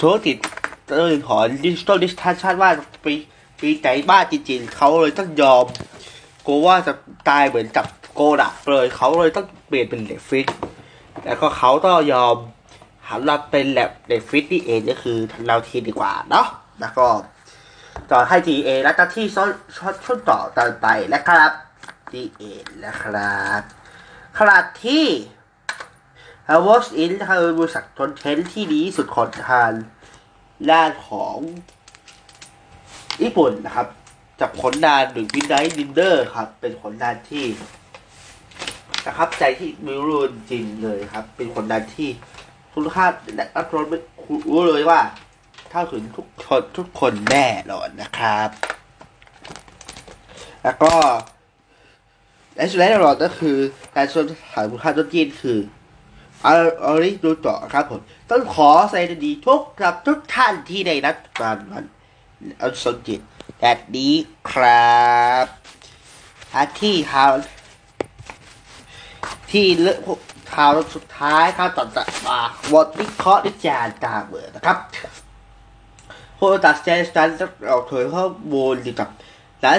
[0.00, 0.36] ธุรกิจ
[0.96, 2.70] เรื่องขอดิจิทัลดิสทัชชันว่า
[3.02, 3.06] ไป
[3.56, 5.64] ไปใจบ้าจริงๆ เขาเลยต้องยอม
[6.46, 6.92] กลัวว่าจะ
[7.28, 10.46] ตายเหมือนกับโกดะเลยเขาเลยต้องเปลี่ยนเป็นเด็กฟิต
[11.24, 12.36] แล้วก็เขาต้องยอม
[13.08, 16.46] หันมาเป็นแลบเด็กฟิตนี่เองก็คือเราทีดีกว่าเนาะ
[16.80, 17.06] แล้วก็
[18.10, 21.52] ต่อให้ทีเอและที่ซ้อนช่อนช่นต่อต่อไปนะครับ
[22.12, 22.42] ทีเอ
[22.84, 23.60] นะครับ
[24.38, 25.04] ขณะที่
[26.48, 29.70] h a w a s In คือบริษัทคอนเทนต์ที่ดีที่สุดของทาง
[30.70, 31.36] ด้านของ
[33.22, 33.88] ญี่ปุ่นนะครับ
[34.40, 37.44] จากผลงานหนึ่งวินไนท์ดินเดอร์ครับ เป็นผลงานที่
[39.04, 42.08] ประทับใจที่มิรูนจริงเลยครับ เป็นผลงานที่
[42.74, 43.98] คุณค่าและรับรองไม่
[44.50, 45.00] รู้เลยว่า
[45.70, 48.48] เท่าถึงทุกคนทุกคนแน่นอนนะครับ
[50.62, 50.94] แล้วก็
[52.54, 53.56] และสุดท้ายตลอดก็คือ
[53.96, 55.58] การส่วนขายคุณค่าต้นยีนคือ
[56.46, 58.00] อาเอาลิดูต่อครับผม
[58.30, 61.84] ต้องขอแสดงดีทุกกับทุกท่านที่ได้รับการวัน
[62.60, 63.20] อันสนจิต
[63.60, 64.14] แบบนี้
[64.50, 64.98] ครั
[65.44, 65.46] บ
[66.54, 67.32] อาที่ข่าว
[69.50, 69.98] ที่เลือก
[70.54, 72.38] ข่าวสุดท้ายข่าวต่อจากมา
[72.72, 74.78] บทวิเคราะห์วิจารณ์ตามเบอร์นะครับ
[76.38, 79.08] ผู้ตัดสินใจจะออกเผยข้อมูลเกี่ยวกับ
[79.60, 79.74] และ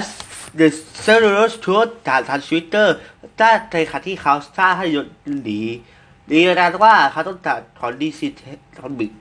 [0.60, 0.68] The
[1.06, 2.96] s e r v e r s Truth จากทางทวิตเตอร์
[3.40, 5.08] ถ้ในขณะที่เขาสร้างให้ยน
[5.44, 5.62] หนี
[6.30, 8.28] ดีนะว่าเขาต้องการถอนดีซิ
[8.78, 9.12] ทอนบิก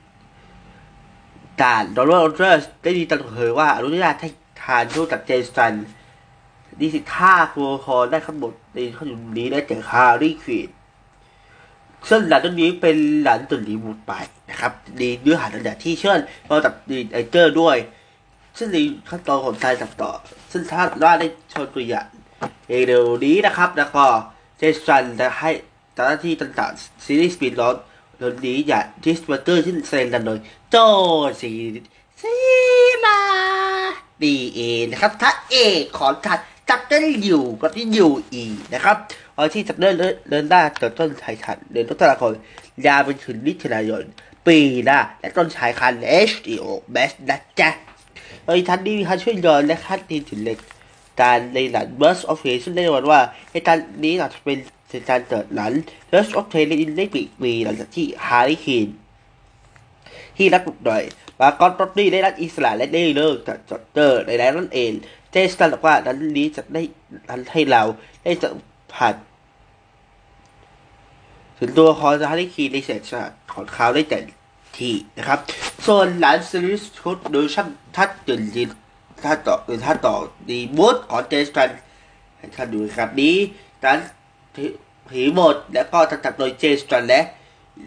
[1.61, 4.29] การโดนัลด์เรสได้ดีตัดเผยว่าอนุญาตให้
[4.63, 5.73] ทานทูตจากเจสัน
[6.79, 10.69] ดีสิท่าครัวคอได้ทั้งหมดในข้อมูลนี้ได้จากฮาร์รี่ควีน
[12.09, 14.13] ซึ่งหลังจากนี้เป็นหลังตุนรีบูดไป
[14.49, 16.15] นะครับดีเนื้อหาต่างๆที่เชื่อ
[16.47, 17.77] เราตัดดีไอเจอร์ด้วย
[18.57, 18.77] ซึ่งใน
[19.09, 20.11] ขั้นตอนของการตัดต่อ
[20.51, 22.07] ซึ่งถ้าว่าได้ชนตัวอย่าง
[22.87, 24.05] เร็วนี้นะครับ แล้วก็
[24.57, 25.51] เจสันจะให้
[25.93, 27.77] เจ้าหน้าที่ต่างๆซีรีส์สปีดลอส
[28.17, 30.75] เรื่องนี้อย่าดิสบัตเตอร์ที่แสดงกันโดยโจ
[31.41, 31.51] ซี
[32.21, 32.35] ซี
[33.05, 33.19] มา
[34.23, 34.59] ดีเอ
[34.91, 38.97] นะครับถ้าเอกของทัดจับได้อยู่ก็ที่อยู่อีนะครับ
[39.35, 39.95] เอาที่จะเดิน
[40.29, 42.33] เดินได้จนต้นชายคันเดินต้นตลาคน
[42.85, 44.03] ยาวไปถึงมิถุนายน
[44.47, 45.93] ปีหน้าและต้นชายคัน
[46.29, 47.69] HDO Best นะจ๊ะ
[48.45, 50.59] โดยทันนี้มีการช่วยย้อนและคัดดีถึงเล็ก
[51.21, 53.19] การในหลัง Burst of Fate ซึ่งได้วันว่า
[53.51, 54.57] เหตุการนี้อาจจะเป็น
[54.91, 55.71] เหตุการเกิดหลัง
[56.09, 58.87] Burst of Fate ในได้ปีปีหลังจากที่ฮาริเคน
[60.37, 61.03] ที่รักบุกหน่อย
[61.39, 64.91] มากอนรถนี่ได้รับอิสระและได้เลิกจากจอดเตอร์ในนั้นเอง
[65.31, 66.83] เจสตันบอกว่านั้นนี้จะได้
[67.29, 67.83] ทันให้เรา
[68.23, 68.49] ได้จะ
[68.93, 69.15] ผ่าน
[71.57, 74.19] ถึงตัวคอนฮาริคีในเศษชาติของเขาได้แต่
[74.77, 75.39] ทีนะครับ
[75.87, 78.69] ส่วนหลานซีรีส์ชุดโดยชั่นทัดจุนจิน
[79.23, 80.15] ถ้าต่อหรือถ้าต่อ
[80.49, 81.69] ดีบูธของเจสัน
[82.37, 83.35] ให้ท่านดูครับนี้
[83.83, 83.99] นั้น
[85.09, 87.21] ผีหมด แล้วก็จัดโดยเจสกันและ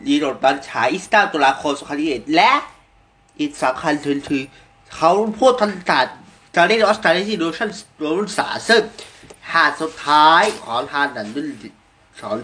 [0.09, 1.72] ยีโรดบันฉายอิสตาตุลาคม
[2.05, 2.53] 2021และ
[3.38, 3.94] อีกสำคัญ
[4.29, 4.42] คือ
[4.94, 6.07] เขาพูดทันตัด
[6.55, 7.70] จะเล่นออสเตรเลียที่ดูชั่น
[8.18, 8.83] รุ่นสาซึ่ง
[9.53, 11.48] หาดสุดท้ายของทานนันรุ่น
[12.20, 12.37] ของ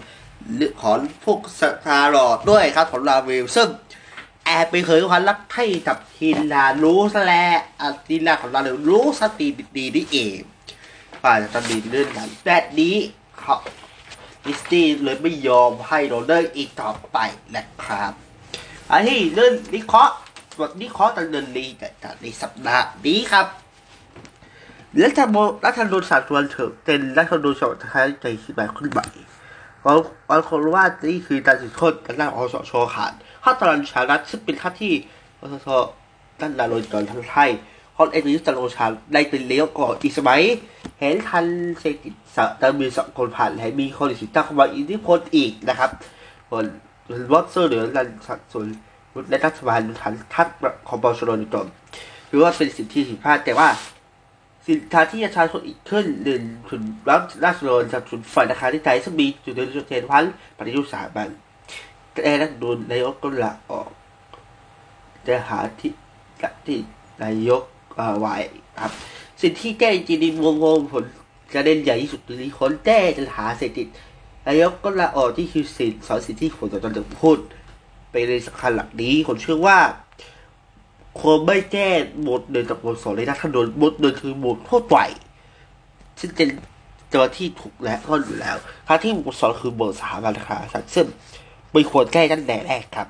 [0.83, 3.69] ของพวกสตาร์ลอดด้วยครับของลาเวลซึ่ง
[4.45, 10.39] แอบไปเคยความรักให้กับทีลารู้ซะแล้วอะทีนลาของเราเยรู้สตีดีนี่เอง
[11.23, 12.97] ฝ่าจะตัดดีเรื่องกันแต่นี้
[13.39, 13.55] เขา
[14.47, 17.19] ดิสตี้เลยไม่ยอมให้โรเดอร์อีกต่อไป
[17.57, 18.13] นะครับ
[18.91, 20.15] อันที่เรื่องวิเคราะห์
[20.59, 23.47] บทวิเคราะห์ตอนเดือนนี้แต่ในสัปดาห์นี้ครับ
[25.03, 29.07] รัฐบาลรัฐธรรมนูญสากลเถิดเป็นรัฐธรรมนูญฉบับท้ายใจขึ้นมาขึ้นใหม่
[29.81, 29.95] เพราะ
[30.31, 33.13] บางคนว่านี่คือการสืบทอดการร่างอสชขาด
[33.45, 34.93] ข้าตอนชารัฐซึ่งเป็นข้าที่
[35.41, 35.69] อสช
[36.41, 37.51] ด้านดาโดยตอนทั้งไทย
[38.07, 40.41] ลเอกประยุทธ์จันโอชาได้เป็นเลี้ยวก่อนอีกสมัย
[40.99, 41.47] เห็นทัน
[41.81, 45.91] เศรษฐกิจสตมีสองคนผ่านและมีคนสิทธิ์ตั้งเข้ามาอิทธิพลอีกนะครับ
[46.51, 46.67] คน
[47.33, 48.67] วอตเซอร์เหลือรันสัดส่วน
[49.31, 50.49] และรัฐบาลทันทัด
[50.89, 51.67] ของบอชโรนตน
[52.29, 53.69] หรือว่าเป็นสิทธิผิดพลาดแต่ว่า
[54.67, 60.25] สินค้าที่ประชาชนอีกขึ้นหนึ่งถึงรับราษฎรจากสุนฝ่ายราคาที่ไทยซึ่งมีจุดเด่นจุดเด่นพัน
[60.57, 61.29] ปฏิยุทธ์สถาบัน
[62.13, 63.89] แต่รัฐโดนนายกก็ละออก
[65.27, 65.93] จะหาที่
[66.67, 66.79] ที่
[67.23, 67.63] นายก
[68.21, 68.37] ไว้
[68.83, 68.93] ครับ
[69.41, 71.05] สิ่งที่แก้จริงวงวงผล
[71.53, 73.87] จะเด่นใหญ่ที่สุดคือคนแก้จะหาเศรษฐกิจ
[74.47, 77.39] นายกก็ละออกที่คือสินสอนสิทธิผลต่อตอนพูด
[78.11, 79.79] ไปเลยสำคัญหลักนี้คนเชื่อว่า
[81.21, 81.89] ควรไม่แก้
[82.27, 84.97] บทเดินจากบทสอนเลยนะถ้าโดนบทเดินคือบททั่วไป
[86.21, 86.49] ซึ่งเป็น
[87.13, 90.59] ตัวที่ถูกและก็อยู่แล้วถ้าที่บทสอนคือบทสถาบันราคา
[90.95, 91.07] ซึ่ง
[91.73, 93.09] ไม่ควรแก้ตั้งแต่แรกครับ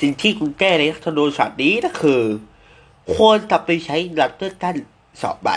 [0.00, 2.20] สิ่งที่คุณแก้ในรัฐธรรมนูญฉบับนี้ก็คือ
[3.16, 4.76] ควรกลับไปใช้หลักเลือกตั้ง
[5.22, 5.48] สอบใบ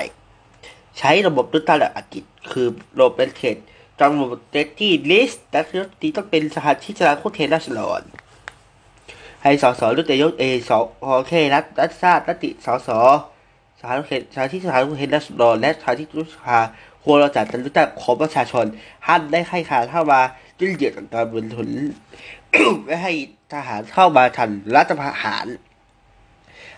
[0.99, 3.57] ใช้ระบบเลือกตั้งแบบอังกฤษคือระบบเป็นเขต
[3.99, 5.61] จังหวัดเตตี้ลิสต์และ
[6.01, 8.01] ที่ต้องเป็นสถานที่จรับผู้แทนราษฎร
[9.43, 10.71] ให้สสรุ่นนายกเอส
[11.05, 12.89] อเครัฐรัฐชาติรัติสส
[13.79, 16.59] สถานเขตสถานที่สถานผู้แทนราษฎรและสถานที่รุษภา
[17.03, 18.65] ควรเราจัดการเลือกตั้งของประชาชน
[19.07, 20.21] ห้ามได้ให้ขาเข้ามา
[20.59, 21.69] ยื่นเหยียดการบนทุน
[22.85, 23.13] ไม่ให้
[23.53, 25.45] ทหารเข้ามาทันรัฐประหาร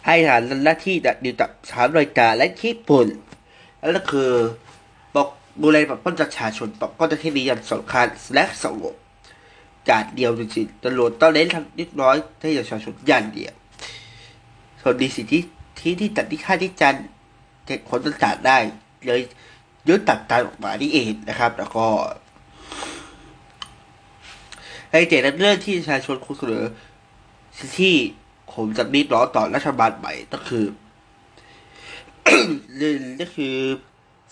[0.06, 3.08] ให้ทหารหน้าที่ดัดดิวตับสถานบริการและญี่ปุ่น
[3.82, 4.30] นั่นก็คือ
[5.16, 5.30] ปก
[5.62, 8.96] บูรณาปกป้องประชาชนปกป้องประเทศนี้อย่างสำคัญและสงบ
[9.90, 13.54] การเดียวจริงๆตำรวจต้องเน้นทำนิดน้อยให้ประชาชนอย่างเดียว
[14.82, 15.44] ส่วนดีสิที่
[15.80, 16.96] ที่ที่ตัดที่ค่าที่จัน
[17.66, 18.58] เจ็ดคนต่างๆได้
[19.06, 19.22] เลย
[19.88, 21.88] ยึดตัดตามออกมานี่เองนะครับ แล้วก็
[24.92, 26.66] ให้เจตเรื่องที่ประชาชนคุณเสนอ
[27.80, 27.96] ที่
[28.54, 30.66] ผมจะนิดร้อต่อรัฐบาลใหม่ก็คือ
[32.78, 33.56] หนึ่งก็คือ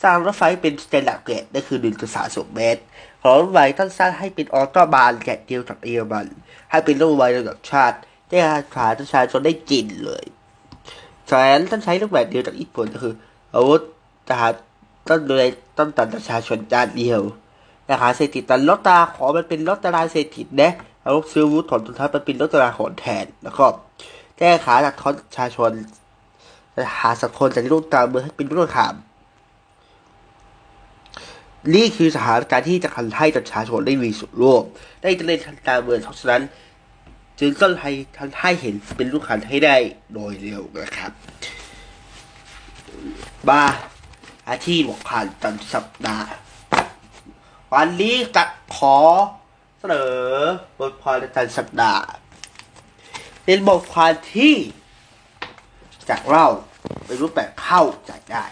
[0.03, 2.81] สร้างรถไฟเป็นสแตนดาร์ดเกรดนั่นคือหนึ่งจุดสามสองเมตร
[3.21, 6.27] ของรถไฟต้องสร้างให้เป็นออโตบานแกะเดียวจากเอเอรมัน
[6.71, 7.97] ให้เป็นรถไฟระดับชาติ
[8.29, 8.37] ได้
[8.75, 10.23] ขาประชาชนได้กินเลย
[11.29, 13.13] ฉะนั้นต้องใช้รูปแบบเดียวจากญี่ปุ่นก็คือ
[13.55, 13.81] อาวุธ
[14.29, 14.51] ทหาร
[15.09, 15.43] ต้องดูแล
[15.77, 17.21] ต้องตัดประชาชนจานเดียว
[17.89, 20.73] นะคะเศรษฐกิจแต่รถตาขอมันเป็นรถตารางเศรษฐกิจนะ
[21.03, 23.65] เอาซื้อวุฒิถอนทุนทัพมันเป็นรถตารางขอนแทน แล้วก็
[24.39, 25.71] แก้ขาจากท้อนประชาชน
[26.99, 28.95] หาสังคมจากรูปตาเมืองให้เป็นรูปขาม
[31.75, 34.63] นี่คือสถานการณ์ที่จะทำให้ประชาชนได้มีส่วนร่วม
[35.01, 36.41] ได้จะเล่นทางการเมืองเพราะฉะนั้น
[37.39, 39.75] จึงต้องให้ทำให้เห็นเป็นลูกขันให้ได้
[40.13, 41.11] โดยเร็วนะครับ
[43.49, 43.63] มา
[44.47, 46.27] อาที่บอกผ่านตอนสัปดาห์
[47.73, 48.43] วันนี้จะ
[48.75, 48.95] ขอ
[49.85, 50.21] เสนอ
[50.79, 52.05] บทความประจำสัปดาห์
[53.45, 54.55] เป็นบทความที่
[56.09, 56.47] จากเล่า
[57.05, 58.45] เป็นรูปแบบเข้าใจได้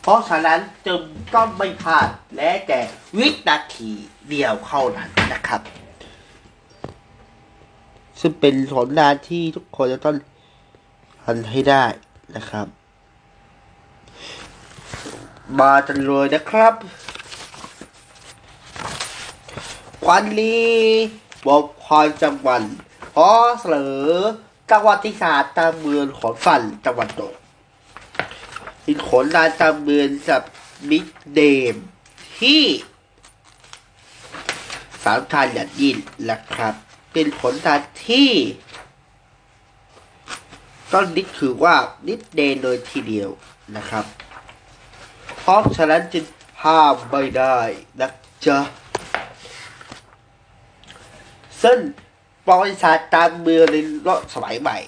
[0.00, 1.02] เพราะฉะนั้นจึง
[1.34, 2.80] ต้องไม่พลาดและแต่
[3.18, 3.90] วินาที
[4.28, 5.60] เดียวเข้านั้นนะครับ
[8.20, 10.16] ซึ่งเป็นผลงานที่ทุกคนจะต้อง
[11.24, 11.84] ทำให้ได้
[12.36, 12.66] นะครับ
[15.58, 16.74] มาจันเลยนะครับ
[20.04, 20.74] ควันนี้
[21.46, 22.62] บอกความจังหวัด
[23.14, 24.08] ขอเสนอ
[24.70, 27.34] จังหวัดที่ศาสตร์ตามเมืองของฝันจังหวัดตก
[28.82, 30.42] เป็นขนลานตามเมืองกับ
[30.90, 31.40] มิดเด
[31.72, 31.74] ม
[32.38, 32.62] ที่
[35.04, 35.96] สามทานอย่างยิ่ง
[36.30, 36.74] นะครับ
[37.12, 38.30] เป็นผลงานที่
[40.92, 41.76] ต้นนิดคือว่า
[42.08, 43.30] นิดเดนเลยทีเดียว
[43.76, 44.04] นะครับ
[45.38, 46.24] เพราะฉะนั้นจึง
[46.64, 47.58] ห้ามไม่ได้
[48.00, 48.08] นะ
[48.46, 48.58] จ๊ะ
[51.64, 51.78] ซึ่ง
[52.46, 54.78] ประวัติศาสตร์ตามเมืองในรอบสมัยใหม่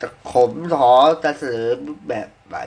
[0.00, 0.92] จะขมหอ
[1.24, 1.76] จะเสริม
[2.08, 2.64] แบบใหม่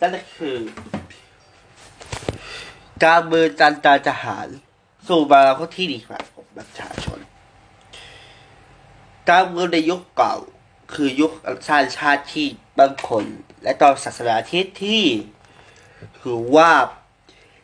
[0.00, 0.58] นั่นคือ
[3.04, 4.46] การเมืองจันตาทหาร
[5.08, 7.18] สู่มาแล้วก็ที่ดีกว่าของประชาชน
[9.30, 10.34] การเมืองในยุคเก่า
[10.94, 11.32] คือยุค
[11.66, 12.46] ชาติชาติที่
[12.78, 13.24] บางคน
[13.62, 15.02] และตอนศาสนาที่ที่
[16.22, 16.70] ถือว่า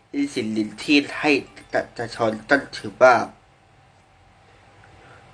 [0.08, 1.30] เป็นสิ่งหนึ่งที่ให้
[1.72, 3.14] ประชาชนต้องถือว่า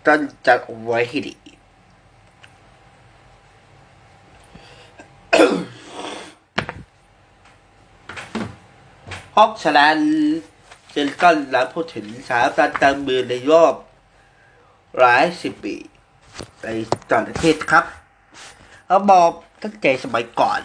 [0.06, 1.34] ต้องจัดเอาไว้ให้ดี
[9.30, 9.96] เพราะฉะนั้น
[10.94, 13.74] จึงก็หลังพูดถึงสานการการเมืองในรอบ
[14.98, 15.76] หลายสิบปี
[16.62, 16.68] ใน
[17.10, 17.84] ต่างประเทศครับ
[18.86, 19.30] เราบอก
[19.62, 20.60] ตั้งแต่สมัยก่อน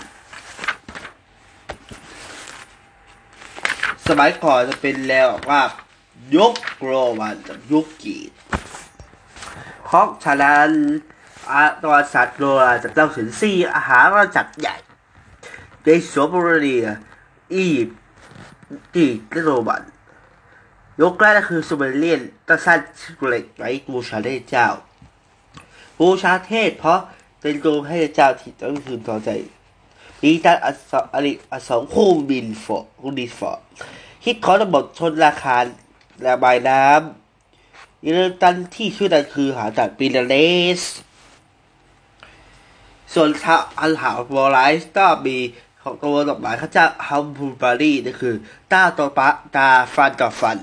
[4.09, 5.61] สมัยก่อนจะเป็นแล้วว่า
[6.35, 8.31] ยุคโรมันกับยุคกรีก
[9.85, 10.69] เพราะฉะนั้น
[11.51, 14.75] อาประวัติศาสตร์โรมันจะเล่าถึงสี่อาหารราจักรใหญ่
[15.83, 16.85] ในโซโปโรเนีย
[17.53, 17.99] อียิปต์
[18.95, 19.83] กรีกและโรมัน
[21.01, 22.79] ยกแรกก็คือซูเมเรียนตั้งสร้าง
[23.27, 24.67] เล็กไว้บูชาเทพเจ้า
[25.99, 26.99] บูชาเทพเพราะ
[27.39, 29.29] เป็นดวงให้เจ้าที่ต้องคืนต่อใจ
[30.23, 33.63] มีการอัศอริอสองคู่บินฟอร์คูดิฟอร์
[34.23, 35.58] คิดขอระบบชนราคา
[36.27, 40.36] ระบายน้ำอีเรื่องตันที่ชื่อนั้นคือหาจากปิลาเล
[40.79, 40.82] ส
[43.13, 45.38] ส่วนท้าอัลหาบอลไลส์ก็มี
[45.84, 48.36] ของตัวดอกไม้เขาจะฮัมพูบารีนี่คือ
[48.71, 50.58] ต้าตัวปะตาฟันต่อฟัน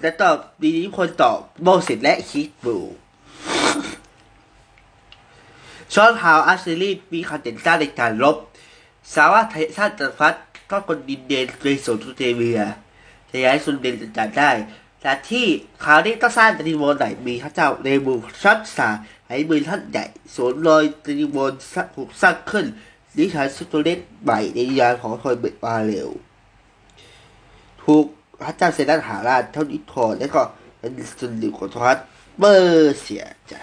[0.00, 0.30] และต่อ
[0.62, 2.76] ดีนี้คนต่อโมเสสและคิดบู
[5.94, 8.36] ชอนฮาวอาร์เซรีมีคอนเทนต์ในการลบ
[9.14, 10.34] สาวาไทยชาติจักร
[10.86, 12.60] พรรดิก็คนดินเดนในโซนทุเทเวีย
[13.30, 14.50] จะย้ายสุนเดนจัดได้
[15.00, 15.46] แต่ที่
[15.84, 18.88] คราวนี้ต้องสร้างตนิโวนไหนมีพระเจ้าเรบูชัดสา
[19.26, 21.52] ให้มือท่านใหญ่สวนลอยตนิโวน
[21.96, 22.66] ถูกสร้างขึ้น
[23.16, 26.10] นิทานสุตเล็กใหม่ในยานของทอยเบตมาเร็ว
[27.82, 28.04] ถูก
[28.42, 30.42] พระเจ้าเซนันหาราชเท่านิทอนและก็
[30.78, 31.98] เป็นสุนดิของทวัต
[32.38, 33.60] เบอร์เสียจ้ะ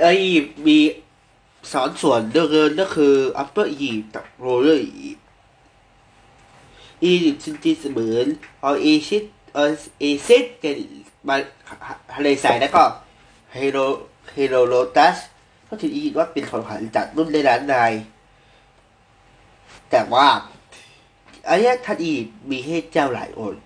[0.00, 0.12] ไอ้
[0.66, 0.78] มี
[1.72, 5.08] สอนส่วนเดิมก็คือ upper e กับ roller e
[7.02, 8.26] อียิบซินจีเสมือน
[8.60, 9.58] เอาเอชิตเอ
[10.00, 10.74] เอซิตกัน
[11.28, 11.36] มา
[12.14, 12.84] ทะเลทรายแล้วก็
[13.54, 13.78] เฮโร
[14.34, 15.16] เฮโรโลตัส
[15.68, 17.92] ก็ถืออียิปต์ว่าเป็นของขวัญจากรุ่นในร้านนาย
[19.90, 20.26] แต่ว่า
[21.48, 22.12] อันนี้ท่านอี
[22.50, 23.62] มีให้เจ้าหลายองค์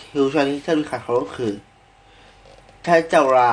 [0.00, 1.52] ทิวชาที่ท่ามีขาดเขาก็คือ
[2.84, 3.50] ท่านเจ้ารา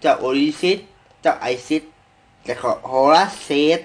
[0.00, 0.78] เจ้าโอริซิส
[1.22, 1.82] เจ้าไอซิส
[2.48, 3.80] และก็โฮราเซส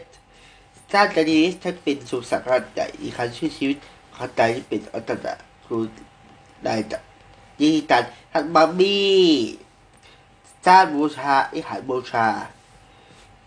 [0.92, 3.78] ท่านจะดีท่านเป็นสุสานใหญ่อีกครั้งชื่อชีวิต
[4.14, 5.34] เขาตายที่เป็นอัตตะ
[5.66, 5.84] คือ
[6.64, 7.02] ได้จาก
[7.62, 9.24] ยี่ตันท่านบาบี้
[10.66, 12.28] ท่านบูชาอิหารบูชา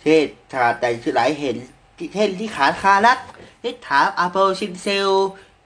[0.01, 1.57] เทศทาใจชื่อหลายเห็น
[1.97, 3.19] ที่เทศที่ขาคารัก
[3.63, 5.11] ทิถามอาเปลชินเซล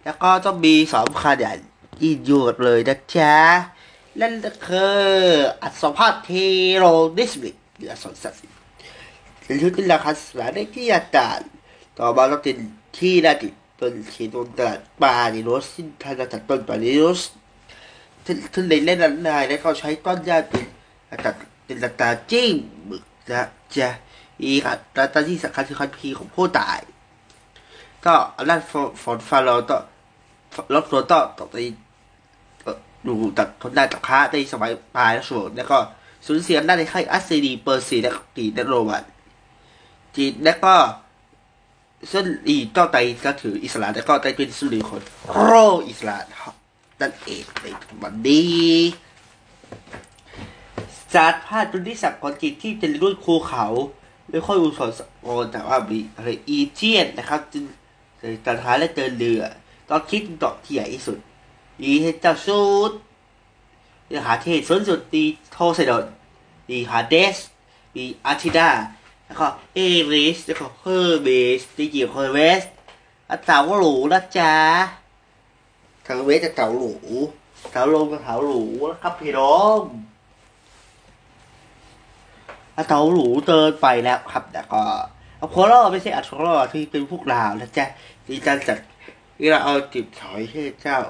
[0.05, 1.57] แล้วก็ต้องมีสองขนาด
[2.03, 3.37] ยินอยู่กันเลยนะจ๊ะ
[4.21, 4.99] นั่นก็คือ
[5.63, 6.31] อัศภาพเท
[6.79, 6.85] โร
[7.17, 8.60] ดิสมิกหรืออัศสัตว์
[9.51, 11.49] เป็นชุดที่ราคาสลาได้ที่อาจารย์
[11.99, 12.57] ต่อมาต้องเป็น
[12.99, 17.23] ที่นาติเป็นเขตตลาดปาดิโรสสิ้นทางจัดต้นปาดิโรส
[18.55, 20.65] ทึ่งในเล่นนั้นนายแล้วเขาใช้ต้นยาเป็น
[21.25, 21.35] ตัด
[21.65, 22.53] เป็นตาตาจิ้ง
[22.89, 23.89] บึกนะจะ
[24.43, 26.79] อีกตาตาที่สำคัญคือคันพีของผู้ตาย
[28.05, 28.61] ก็อันนั้น
[29.03, 29.79] ฝนฟาโรต่อ
[30.75, 31.55] รบตัวต่อต่อไป
[33.07, 35.79] ดูตัดทนได้ต่อค้าในสมัยปลายและช่วงแล้วก็
[36.27, 39.05] สูญเสียได้ในค่ายอัสซีดีเปอร์ซีและกีและโรมัน
[40.17, 40.77] จีนและก็
[42.13, 45.03] ซึ่งอีต่อไปก็ถืออิสลามแล้วก็ได้เป็นสุนีคน
[45.43, 45.51] โร
[45.89, 46.25] อิสลาม
[47.01, 47.67] นั่นเองใน
[48.03, 48.75] วันนี้
[51.13, 53.67] ศาร์ภาพจุดที่สักของจีนที่เป็นรุ่นภูเขา
[54.31, 57.65] ไม่ค่อยอุสสโอนแต่ว่ามีอะไรอีเจียนนะครับจึง
[58.19, 59.43] เลยตัดหาและเดินเรือ
[59.89, 61.19] ต้อนคิดดอกที่ใหญ่ที่สุด
[61.81, 62.93] มีเจ้าซูด
[64.09, 66.05] มีหาเทศสูงสุดมีโทไซดอน
[66.69, 67.37] มีหาเดส
[67.95, 68.69] มีอาร์ติดา
[69.31, 69.81] แล้วก็เอ
[70.13, 71.29] ริสแล้วก็เฮอร์เบ
[71.59, 72.63] สที่เกี่ยวเฮอร์เวส
[73.31, 74.55] อาเต่าหลูนะจ๊ะ
[76.05, 76.95] เต่าเวสจะเต่าหลู
[77.73, 79.79] เต่าลงกับเต่าหลูนะครับพี่น้อง
[82.77, 84.83] อาเต่าหลูเดินไปแล้วครับแต่ก็
[85.39, 87.85] เอาโคโลไม่ใช่อัลโคโลที่เป็นพวกลาวนะจ๊ะ
[88.27, 88.79] ที่การจัด
[89.37, 91.01] ที่เราเอาจิบถอยให้เจ้า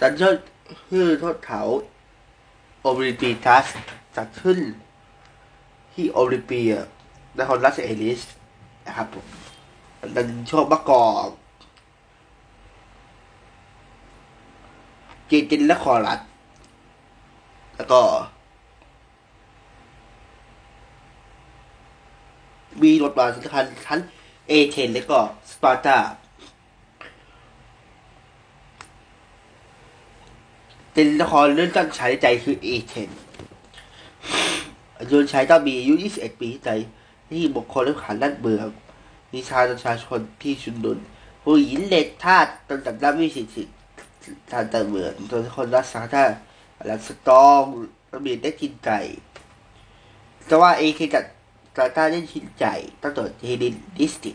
[0.00, 0.32] จันเจ้า
[0.88, 1.62] ชื่อทศเถา
[2.80, 3.66] โอริปีทัส
[4.16, 4.58] จัดขึ้น
[5.92, 6.72] ที่โอริเปีย
[7.38, 8.20] นครรัสเอลิส
[8.86, 9.26] นะครับผม
[10.16, 11.26] ดันช่วงประกอบ
[15.26, 16.20] เจนเจนและคอรัส
[17.76, 18.00] แล้วก็
[22.82, 24.00] มีบทบาทสำคัญทั้ง
[24.48, 25.18] เอเทนและก็
[25.50, 25.96] สปาร์ตา
[31.00, 33.10] เป็นละครเรื่องตั้งฉายในใจคือเอเทน
[35.08, 36.68] โยนชายต้องมีอายุ 21 ปีใจ
[37.28, 38.66] ที่บุคคลและขันด้านเบือง
[39.32, 40.98] มีชายประชาชนที่ชุนนุน
[41.42, 43.76] ผู้หญิงเล็ดทาสตนจับได้ไม่สิทธิ์
[44.50, 46.24] ทางแต่เมืองจนคนรักษาท่า
[46.86, 47.62] และสตอง
[48.14, 49.00] ระเบียบได้กินไก่
[50.46, 51.24] แต่ว่าเอเคจัด
[51.76, 52.64] กาตาได้ชินใจ
[53.02, 54.34] ตั้งแต่เฮดินดิสติก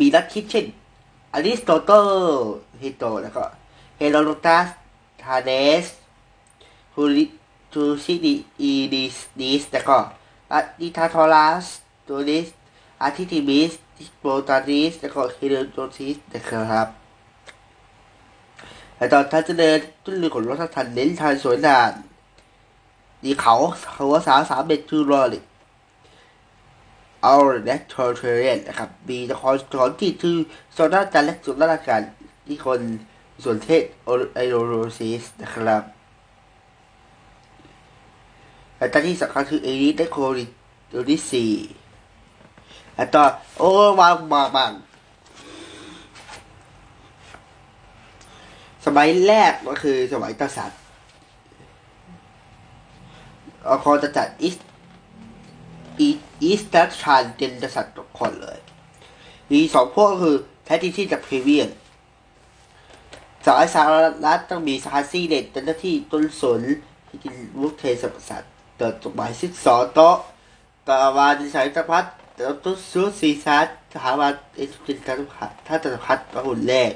[0.00, 0.66] มีนักคิดเช่น
[1.32, 2.08] อริสโตเติล
[2.80, 3.42] เฮโตแล้วก็
[3.98, 4.68] เฮโรโดตัส
[5.26, 5.50] ทาเน
[5.84, 5.86] ส
[6.94, 7.24] ฮูริ
[7.72, 9.98] ทูซิดีอีดิสดิสแล้วก็
[10.52, 11.66] อาดิทาทอรัส
[12.08, 12.48] ตัวดิส
[13.02, 13.72] อาทิติมิส
[14.18, 16.88] โปรตาริสแล้วก็เฮโรโดซิสนะครับ
[18.96, 21.90] แต่ตอนท่านจะเดินต้นเรือของรถทันเน้นทางสวยงาม
[23.24, 23.54] ดีเขา
[23.92, 25.40] เขาว่าสาวสามเบ็ดคือรอลิ
[27.22, 30.36] เอาเน็ตทอร์เทเรนนะครับมีละครสอนที่คือ
[30.76, 32.02] สอนด้านการและส่วนด้านการ
[32.46, 32.80] ที่คน
[33.44, 33.82] ส่วนเทศ
[34.34, 35.82] ไอโรโรซิสนะครับ
[38.76, 40.46] แต่ตอนที่สำคัญคือเอริได้โคริ
[40.90, 41.46] โอริซี
[42.94, 43.24] แล้วต่อ
[43.58, 43.62] โอ
[44.00, 44.72] วางบาบาง
[48.84, 50.80] สมัยแรกก็คือสมัยกษัตริย์
[53.68, 54.56] อคอจะจัดอีส
[55.98, 56.08] อี
[56.42, 58.58] อีสตัชานเป็นกษัตริย์ทุกคนเลย
[59.50, 61.68] มีสองพวกก็คือแทติที่จากเพเวียน
[63.46, 63.94] สายสาร
[64.26, 66.62] รัฐต้องมีสาซีเด็ดเป็นหน้าที่ต้นสน
[67.08, 68.42] ที่กินมุกเทสประสัต
[68.78, 70.16] เติดจดหมายสิบสองโต๊ะ
[70.86, 76.92] ต่อวาดิฉัยตะพัดเติมต้นซูซีซัสสถาบันเอสตินการพัดถ้าตะพัดประหุ่นแรก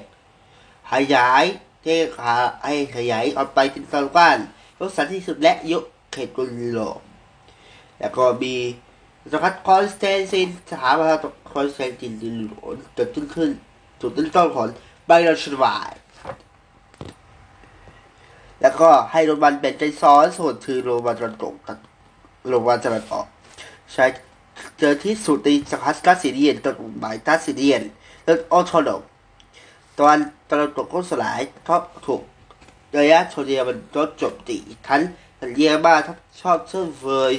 [0.92, 1.44] ขยาย
[1.82, 2.32] เท่ขา
[2.64, 4.38] ให้ขยายออกไปเป็นตะวัน
[4.78, 6.80] ยกสันที่สุดและยกเขตกุลโล
[7.98, 8.54] แล้วก็มี
[9.32, 11.06] สกัดคอนสแตนซินสถาบัน
[11.52, 13.50] คอนสแตนซินดินหลวงเกิดขึ้นขึ้น
[14.00, 14.66] จุดต้นต้นของ
[15.06, 15.90] ไบรอนชวาย
[18.62, 21.54] แล้วก็ให้โรมันเป็นใจซ้อนส่วนคือโรมันตะวันตก
[22.48, 23.26] โรมันตะวันออก
[23.92, 24.06] ใช้
[24.78, 27.82] เจอที่สุดในสกัดตัสซิเดียนต้นหมายตัสซิเดียน
[28.24, 28.90] และออโตโน
[29.98, 32.20] ตอนตะวันตกก็สลายเพราะถูก
[32.98, 35.00] ระยะโซเดียมันลดจบตีทัน
[35.54, 37.32] เรียบ้าถ้าชอบเชื่อเฟย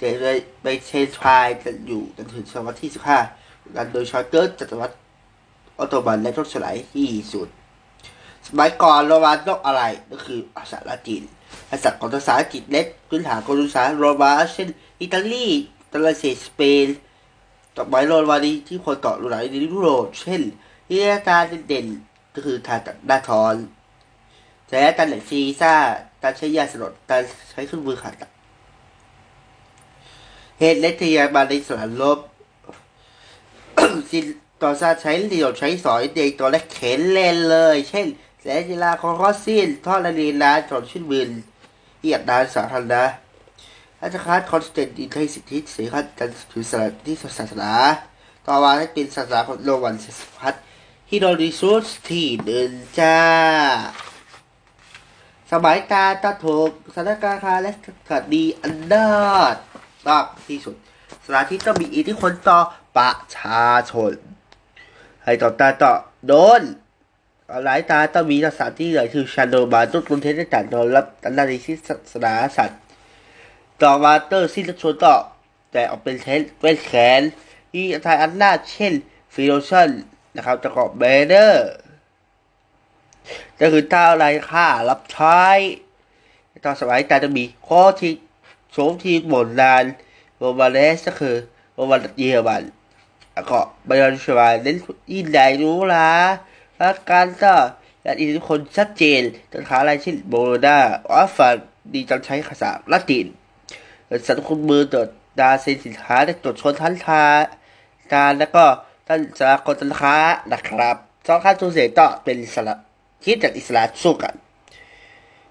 [0.00, 2.90] จะเลยไปเชนทรายกันอยู่จนถึงศตวรรษที่
[3.32, 4.90] 15ดันโดยชาร์เกอร์จัตวัต
[5.78, 7.48] ออโตบันและรถสลายที่สุด
[8.48, 11.22] สมัยก่อนโรมันต้องอะไรก็คือภาษาละติน
[11.70, 14.68] ภาษาของภาษาอังกฤษเล็กพื้นฐานของภาษาโรมันเช่น
[15.00, 15.46] อิตาลี
[15.90, 16.86] ตะลัสสเปน
[17.76, 20.42] ต่อไปโรมานีที่คนต่อหลายในยุโรปเช่น
[20.86, 21.86] เรียการเด่น
[22.34, 22.80] ก็คือทาง
[23.10, 23.54] ด้าทอน
[24.68, 25.74] แต่การเหลกซีซ่า
[26.22, 28.14] การใช้ยาสลดการใช้เครื่องมือขัด
[30.60, 32.18] เหตุและทยาบาลในสนามรบ
[34.10, 34.24] สิน
[34.62, 38.06] ต่อซาใช้เดี่ยวใช้สอยเด็กตัวและเข็นเล่นเลย เช่น
[38.42, 41.30] แสงกีฬาของคอซินทอดละลีนาจอนชื่นบืน
[42.00, 43.04] เอียดดานสาธารณะ
[44.00, 45.84] อาจารย์คอนสแตนตินให้สิทธิเสรี
[46.18, 47.72] การถือศาสนาที่ศาสนา
[48.46, 50.48] ต่อมาให้เป็นศาสนาของโรมันศาสนา
[51.10, 53.18] ฮิโดริซุสที่เดินจ้า
[55.52, 57.72] สมัยการตะถกสถานการณ์คาและ
[58.08, 59.60] คดีอันเดอร์
[60.06, 60.76] มากที่สุด
[61.24, 62.58] สถานที่ต้องมีอิทธิพลต่อ
[62.96, 64.12] ประชาชน
[65.24, 65.92] ให้ต่อตาต่อ
[66.26, 66.62] โดน
[67.64, 72.80] หลายตาต้องมีสถานที่ใหญ่คือชาโนบาตุกรุงเทพจากโดนรับอันดาริซิศาสนาสัตว์
[73.82, 75.16] ต่อมาเตอร์ซิลชนต่อ
[75.72, 77.20] แต่ออกเป็นเทนเป็นแขน
[77.72, 78.94] ที่ทายอันนาเช่น
[79.34, 79.88] ฟิโลชัน
[80.36, 81.68] นะครับจะกอบเบเดอร์
[83.60, 85.40] ก็คือถ้าอะไรค่ารับใช้
[86.64, 88.12] ตอนสมัยตาจะมีข้อที่
[88.72, 89.84] โฉมทีมโบราณ
[90.36, 91.36] โรมาเลสก็คือ
[91.74, 92.62] โรมันเยอรมัน
[93.32, 94.76] แล้วก็บรอนชวาเน้น
[95.12, 96.08] ยินใหญ่รู้ละ
[96.78, 97.54] และการก็
[98.02, 99.22] และอิทธิพลชัดเจน
[99.52, 100.78] ตัหาอะไรเช่นโบโลดา
[101.10, 101.56] ออฟฟัน
[101.94, 103.26] ดีจังใช้ภาษาละติน
[104.26, 105.08] สันคุณมือตรวจ
[105.40, 107.24] ดาเซ็นสินค้าและตรวจชนทันทา
[108.14, 108.64] การแล้วก็
[109.06, 110.16] ท่านสากลธนาคา
[110.52, 112.74] นะครับสองข้าตัวเสต่อเป็นอิสระ
[113.24, 114.34] คิดจากอิสระสู้กัน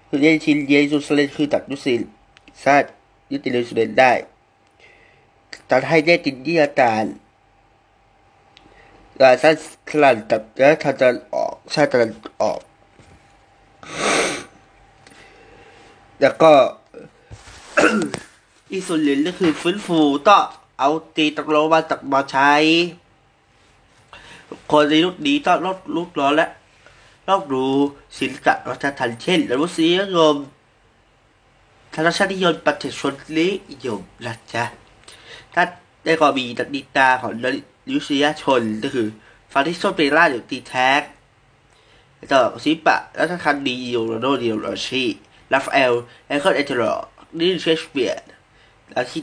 [0.08, 2.00] คือเยชินเยซูสเลนคือตัดยุสิล
[2.64, 2.84] ซาด
[3.32, 4.12] ยุติเลสุเดนได้
[5.70, 7.02] ตอนให้ได้ตินที่อาการ
[9.22, 9.56] ลาซัน
[9.90, 12.08] คลันตัดแล้วทาจะออกชาติะ
[12.42, 12.60] ออก
[16.20, 16.52] แล้วก็
[18.70, 20.38] อีส่วนเหลือก็คือฟื้นฟูต่อ
[20.78, 22.52] เอาตีตะโลมาตักมาใช้
[24.70, 26.48] คนในยุคนี้ต้องรอบลุกร้อนและ
[27.28, 27.74] รอบรู้
[28.18, 30.36] ศิลปะวัฒนธรรมเช่นรสนิยม
[31.94, 33.48] ทางชาตินิยมประชาชนนิ
[33.86, 34.64] ยมนะจ๊ะ
[35.54, 35.62] ถ้า
[36.04, 37.54] ได้ก็มีดันิตาของมนุษ
[38.22, 39.06] ยชนก็คือ
[39.52, 41.02] ฟาริโซเปร่าหรือตีแท็ก
[42.32, 45.04] ต่อศิลปะรัฐคันดีโยโรโดเดียรชี
[45.52, 45.94] ลาฟเอล
[46.26, 46.82] แอนเคิลเอเทโร
[47.38, 48.28] นี่เชสเปียร์
[48.90, 49.20] แล้วคิ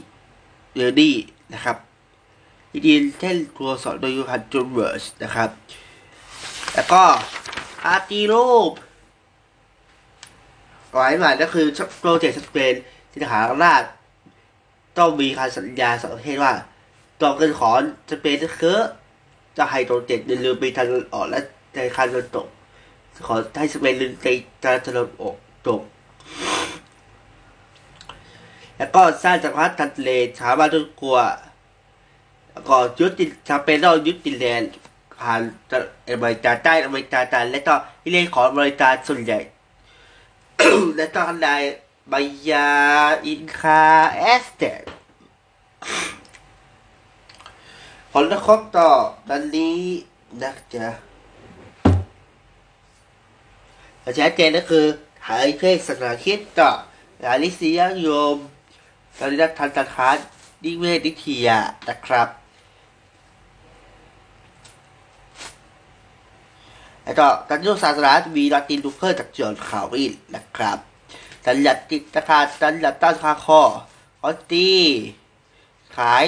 [0.74, 1.16] เดอร์ดี้
[1.54, 1.76] นะครับ
[2.70, 5.50] ที่ดีเท่นตัวสอนโดยยูฮันจูเวิร์สนะครับ
[6.74, 7.02] แล้วก็
[7.84, 8.72] อาร์ติรูป
[10.92, 11.66] ไว้มาก็คือ
[12.00, 12.74] โปรเจกต์สเปน
[13.10, 13.82] ที่ทหารราช
[14.98, 16.52] ต้องมีการสัญญาสองประเทศว่า
[17.20, 17.70] ต้องเงินขอ
[18.10, 18.78] สเปนจะคือ
[19.56, 21.40] จะให้โปรเจกต์เดินไปทางออกและ
[21.74, 22.46] ในคันตะวันตก
[23.26, 24.26] ขอให้สเปนเดินไป
[24.64, 25.34] ทางตะวันอก
[25.68, 25.80] ตก
[28.76, 31.18] แล้วก็สร้างจักรพรรดิทะเลชาวบ้านทุกกลัว
[32.50, 34.62] แล้วก็ยุติชาวเป็นต้องยุติแดน
[35.20, 35.40] ผ่าน
[36.10, 39.40] อเมริกาใต้อเมริกาใต้และก็ที่เรียกของอเมริกาส่วนใหญ่
[40.96, 41.46] และก็ใน
[42.12, 42.70] บายา
[43.26, 43.82] อินคา
[44.16, 44.62] เอสเต
[48.18, 48.90] ผลกระทบต่อ
[49.30, 49.80] ดันนี้
[50.42, 50.88] นะจ๊ะ
[54.18, 54.86] ชัดเจนก็คือ
[55.28, 56.70] หายเพศศาสนาคิดต่อ
[57.30, 58.36] อาลิเซียโยม
[59.18, 60.16] ตอนนี้นักทันตคาร
[60.64, 61.48] นิเวศนิทย
[61.88, 62.28] นะครับ
[67.04, 70.78] แล้วก็การยุศาสนามีลาตินลูเคอร์จากจอห์นคาวินนะครับ
[71.46, 73.62] สัญญาติตคาสัญญาต้านคาคอ
[74.22, 74.70] ออตี
[75.96, 76.24] ขาย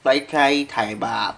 [0.00, 1.34] ไฟไทยถ่ายบาป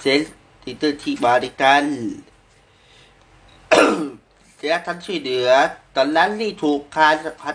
[0.00, 0.20] เซน
[0.62, 1.82] ติเตอร์ที่บริการ
[4.56, 5.48] เจ้าท่านช่วยเหลือ
[5.96, 7.54] ตอนนั้นที่ถูกคานพัด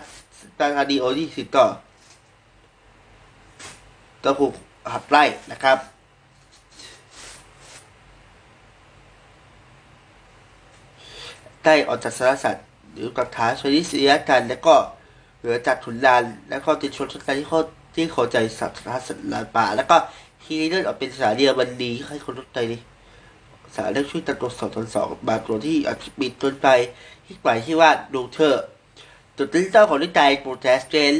[0.58, 1.66] ตาคดีโอที่สิต่อ
[4.24, 4.52] ก็ถูก
[4.92, 5.78] หับไล่นะครับ
[11.64, 14.76] ได้ออกจากสารสัตว์หรือกับฐานชนิดเสียกัน แล้วก็
[15.38, 17.60] เหลือจากทุนลาน แล้วก็ติดชนชนกันที่เขา
[17.94, 19.96] ที่ขาใจสัตว์สัตว์ลานป่า แล้วก็
[20.42, 22.78] ทีเลือนออกเป็นสาเดียบันดีให้คนรถใจดิ
[23.74, 26.68] สารเลือกช่วยตัดตัวสองตนสองบางตัวที่อธิบิดต้นไป
[27.26, 28.56] ที่หมายที่ว่าดูเธอ
[29.36, 31.14] จุดที่เจ้าของนิจโปรเทสเทน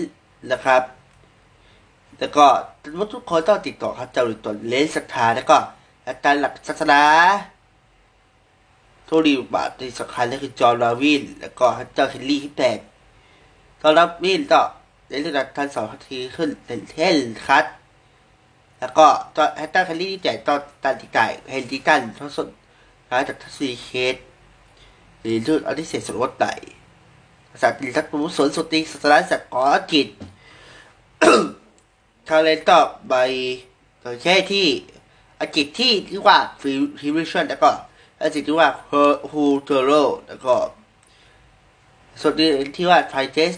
[0.52, 0.82] นะครับ
[2.18, 2.46] แล้วก็
[2.98, 5.56] ว่าทุกคนต้องติดต่อครับเจ้าหรือตนเลนศรัทธาแล้วก็
[6.06, 7.02] อาจารย์หลักศาสนา
[9.04, 12.78] โทรีบาทที่สำคัญก็คือจอร์ดาวิน แล้วก็เจ้าเฮนรี่ฮิปแตก
[13.80, 14.60] จอร์ดาวินก็
[15.08, 17.66] ในเรื่องการสอนทีขึ้นเป็นเทนคัต
[18.80, 22.48] แล้วก็ตอนแฮตเตอร์คันลี่ที่แจกตอนตันติไก่เฮนดิกันทั้งสด
[23.10, 24.16] ร้ายจากทัศนีเคส
[25.20, 26.44] หรือรุ่นอันที่เศษสรวตไต
[27.62, 29.56] สัตว์ทัศน์รู้สนสติสัตว์สัตว์อ
[29.92, 30.08] กิจ
[32.28, 33.14] ทาเลนต่อใบ
[34.02, 34.66] ตัวแค่ที่
[35.40, 37.70] อากิจที่ที่ว่าฟิฟิวิชั่นแล้วก็
[38.22, 38.68] อากิจที่ว่า
[39.30, 39.90] ฮูเทโร
[40.26, 40.54] แล้วก็
[42.20, 42.46] สติ
[42.76, 43.52] ที่ว่าไทเทส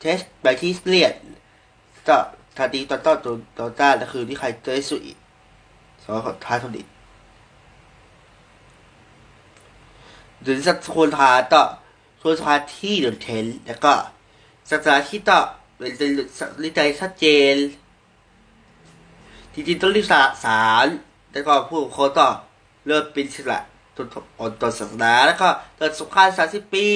[0.00, 1.14] เทสไบที่เลียน
[2.08, 2.16] ก็
[2.56, 5.14] ทาดีตอนต้นตัวตอนต้านก็คือที่ใครเจอสุอี
[6.02, 6.86] สองขอท้ายทนิด
[10.42, 11.62] หรือสักคนทาต่อ
[12.22, 13.92] คนทาที่เดินเทนแล้วก็
[14.70, 15.40] สัตว์ที่ต่อ
[15.76, 16.10] เป็น
[16.62, 17.56] ลิใจชัดเจน
[19.52, 20.06] จริงๆต้องรีบ
[20.44, 20.86] สาร
[21.32, 22.28] แล้วก็ผู้คนต่อ
[22.86, 23.60] เริ่มเป็นศิละ
[23.96, 24.06] ตน
[24.40, 26.88] อนตนศาสนาแล้วก็เกิดสงครามสามสิบปี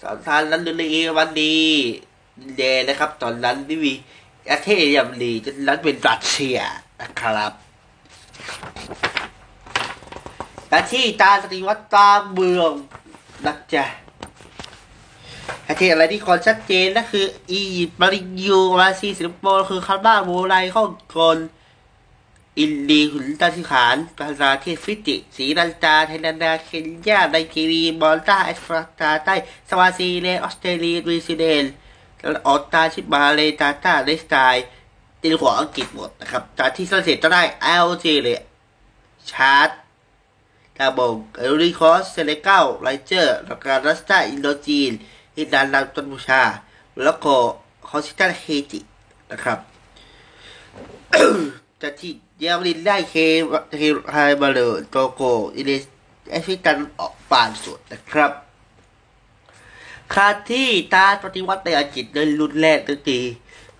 [0.00, 0.82] สอนทานนั้นใน
[1.18, 1.58] วันดี
[2.56, 3.92] เดนะครับ ตอนนั้นไม่มี
[4.48, 6.58] ประเทศยังดีจนนั้นเป็นรัสเซีย
[7.00, 7.52] นะครับ
[10.68, 12.72] แต่ที่ตาสติวัตตาเมือง
[13.46, 13.84] นักจะ
[15.66, 21.38] ประเทศอะไรที่คนชัดเจนนั่นคืออียิปต์มาริยูมาซีสิงคโปร์คือคาร์บาโบไลฮ่องกง
[22.60, 29.34] อินดีหุนตาสิขานประเทศฟิจิสีลันตาไทยแลนด์เคนยาไนจีรีบอลตาแอฟริกาใต้
[29.68, 31.72] สวาซีเลออสเตรเลียนิวซีแลนด์
[32.46, 34.64] ออตาชิบาเลตาตาเลสไตล์
[35.22, 37.42] ตีหัวอังกฤษหมดนะครับจากที่สังเกตจะได้
[37.86, 38.40] LG เลย
[39.30, 39.68] ชาร์ต
[40.78, 44.92] ตาบงเอริคอสเซเลเก้าไรเจอร์ล้วก็รัสตาอินโดจีน
[45.38, 46.42] อินดานลาตันบูชา
[47.02, 47.34] แล้วก็
[47.88, 48.80] คอสิตันเฮติ
[49.30, 49.58] นะครับ
[51.82, 53.14] จากที่เยาวรินได้เค
[53.78, 54.60] เคไฮบาเล
[54.90, 55.20] โตโก
[55.56, 55.84] อินเดส
[56.30, 58.32] แอฟิกันออกปานสุดนะครับ
[60.14, 63.18] คาที่ตาปฏิวัติในอังกฤษในรุ่นแรกตั้งแต่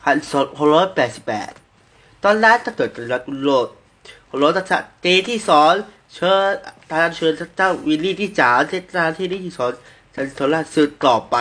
[0.02, 1.52] พันสองร้อยแปดสิบแปด
[2.24, 3.68] ตอนนั้นถ้าเกิดเป็นรัฐโลด
[4.28, 5.74] หัวรถตัดเจที่สอน
[6.14, 6.50] เชิญ
[6.90, 9.72] ทาเชิญเจ้าวิลลี่ที่จ๋าเทศนาที่นี่ที่สอน
[10.14, 11.36] จันทราสืบต่อไป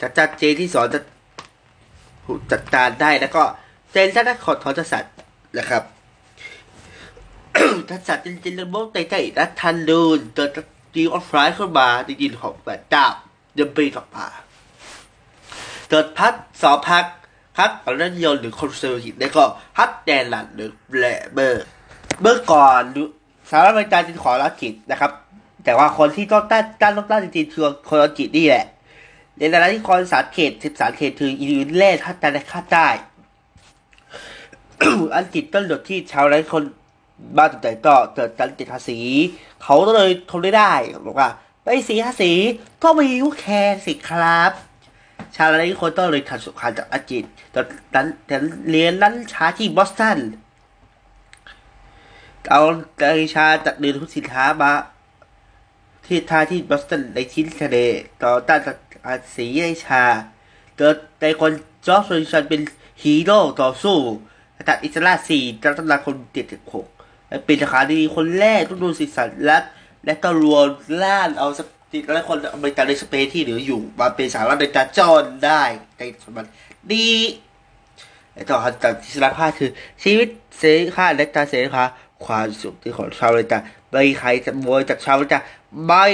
[0.00, 1.00] จัดจัดเจที่สอนจะ
[2.52, 3.42] จัดการได้แล้วก็
[3.92, 5.14] เจนท่านขอทอจสัตว์
[5.58, 5.82] นะครับ
[7.88, 10.50] ทัศน์จริงๆแล้วบอกใกล้ๆรัฐทันดูนเกิด
[10.94, 13.06] ดีออฟไลน์ขึ้นมาจริงๆของแบบดา
[13.54, 14.26] เดิมปีต่อมา
[15.90, 16.32] เกิดพัก
[16.62, 17.04] สองพัก
[17.58, 19.44] พักอรัญยนต์หรือคอนเซอร์ทีฟแล้วก็
[19.78, 21.66] พักแดนหลันหรือแบลเบอร์
[22.20, 22.82] เมื่อก่อน
[23.50, 25.12] สหรัฐอเมริกาจึงขอรับกิจนะครับ
[25.64, 28.64] แต่ว่าคนที่ต้องต้านต้านต้องต้านจริงๆคือคนอังกฤษนี่แหละ
[29.38, 32.88] ในฐานะที่คอนสารเขตสิบสารเขตคืออินเล่ถ้าจะได้ค่าได้
[35.18, 36.64] อังกฤษก็หลดที่ชาวไร่คน
[37.36, 38.98] บ้านต่างๆก็เกิดการติดภาษี
[39.62, 40.72] เขาก็เลยทนไม่ได้
[41.06, 41.28] บอกว่า
[41.64, 42.32] ไปสียภาษี
[42.82, 44.52] ก็ไม่รู้แคร์สิครับ
[45.36, 48.36] ชาวไร่คนต้องเลยขัดสุขาจากอังกฤษตอนนั้นแต่
[48.70, 50.18] เรียนร้นชาที่บอสตัน
[52.50, 52.62] เอา
[52.98, 53.04] ใจ
[53.34, 54.72] ชาจากเดินทุกสินค้ามา
[56.06, 57.76] ที่ท่าที่บอสตันในชิ้นทะเล
[58.22, 58.60] ต่อต้าน
[59.04, 60.02] ภาษีไอชา
[60.76, 61.52] เกิดในคน
[61.86, 62.60] จอร์จโซลิชันเป็น
[63.02, 63.96] ฮีโร่ต่อสู้
[64.68, 66.86] จากอิสราสี่จัตนาคนเจ็ดสิบหก
[67.44, 69.58] เป็นทหารดีคนแรกต้องดูสิสันและ
[70.06, 70.66] และก็รวม
[71.02, 71.60] ล่านเอาส
[71.92, 75.62] ติและคนอเมริกันในสเปนที่เหลืออยู่มาเป็นสหรัฐอเมริกาจอนได้
[75.98, 76.46] ในสมัย
[76.92, 77.18] นี้
[78.32, 79.70] และต่อจากอิสรภาพคือ
[80.02, 80.28] ชีวิต
[80.58, 81.88] เสรีภาพและการเสรีภาพ
[82.26, 83.58] ความสุขที่ของชาวอเมริกา
[83.90, 85.40] ไม่ใครจะโวยจากชาวอเมริกา
[85.86, 86.06] ไม่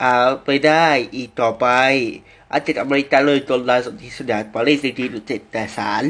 [0.00, 1.66] เอาไปได้อีกต่อไป
[2.52, 6.04] อาจารย์อเมริกาเลยจนลายสนธิสดาปารีสดีดุเจ็ดแต่สาร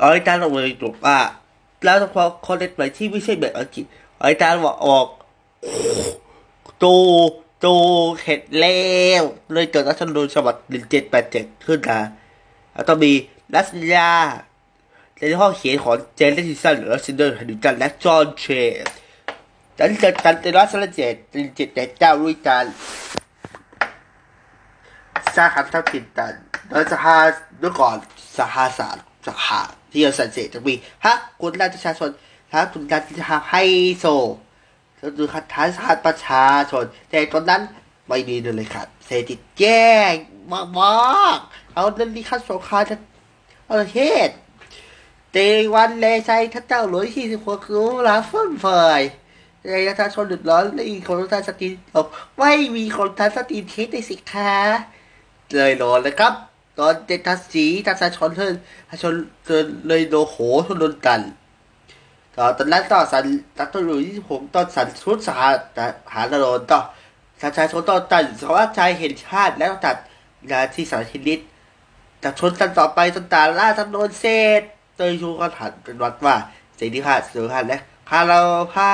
[0.00, 1.18] อาจารย์อเมริกาบอกว่า
[1.86, 3.84] แล้วเฉพาะคนเล็กไปที่ไม่ใช่แบบอังกฤษ
[4.22, 5.06] อาจารย์บอกออก
[6.82, 6.84] ต
[7.60, 7.66] โต
[8.22, 8.80] เห็ดแล้
[9.20, 9.22] ว
[9.52, 12.00] เลยเกิดรัฐธรรมนูญฉบับหนึ่งเจ็ดแปดเจ็ดขึ้นมา
[12.72, 13.12] แล้วต้องมี
[13.54, 14.10] รัสยา
[15.16, 18.44] ในห้องเขียนของเจนเลสิสันและซินเดอร์ฮันดิกันและจอห์นเช
[18.82, 18.86] น
[19.78, 21.14] ฉันเกิดการในรัสเจ็ด
[21.56, 22.64] เจ็ดแต่เจ้าด้วยกัน
[25.34, 26.34] สร้างคำทับทิมตัน
[26.68, 27.16] โดยสหา
[27.60, 27.96] เมื่อก่อน
[28.38, 29.60] สหาสารสหา
[29.92, 30.74] ที่เราสันเสจะมี
[31.04, 32.10] ฮะคุณราชชาชน
[32.50, 33.54] ท้าคุณราชชาไฮ
[33.98, 34.04] โซ
[35.00, 37.62] ก็คือคัดท้าสหประชาชน แต่ตอนนั้น
[38.08, 39.90] ไม่ดีเลยครับเศรษฐกิจแย่
[40.52, 41.38] มากมาก
[41.74, 42.96] เอาเรื่องนี้ขั้นสงครามจะ
[43.70, 44.28] ประเทศ
[45.32, 45.36] เต
[45.74, 48.66] วันเลไซท่านเจ้าหลวงที่สิบหกรู้ลาฟั่นเฟ
[49.00, 49.02] ย
[49.62, 52.06] ในประชาชนเดือดร้อนและอีกคนทันสติบอก
[52.38, 54.52] ไม่มีคนทันสติเทสในสิคะ
[55.54, 56.32] เลยโดนนะครับ
[56.78, 58.54] ตอนเดทัสสีทัศชนเทิน
[59.02, 59.14] ชน
[59.46, 61.20] เกินเลยโดโหชนโดนกัน
[62.36, 63.24] ต่อตอนนั้นต่อสัน
[63.58, 65.40] ตัดตัวอยู่ที่ผมตอนสันชุดสห
[66.12, 66.80] หาโดนต่อ
[67.40, 69.96] ประชายชนต่อตันสวัสดิ์ชัยเห็นชาติแล้วตัด
[70.50, 71.40] งานที่สารทินิต
[72.22, 74.24] จะชนกันต่อไปจนตาล่าจำนวนเศ
[74.60, 74.62] ษ
[74.96, 76.36] เตยชูก็ถันเป็นวัดว่า
[76.76, 77.78] เสรีภาพเสรีภาพและ
[78.10, 78.40] คารา
[78.74, 78.92] ภา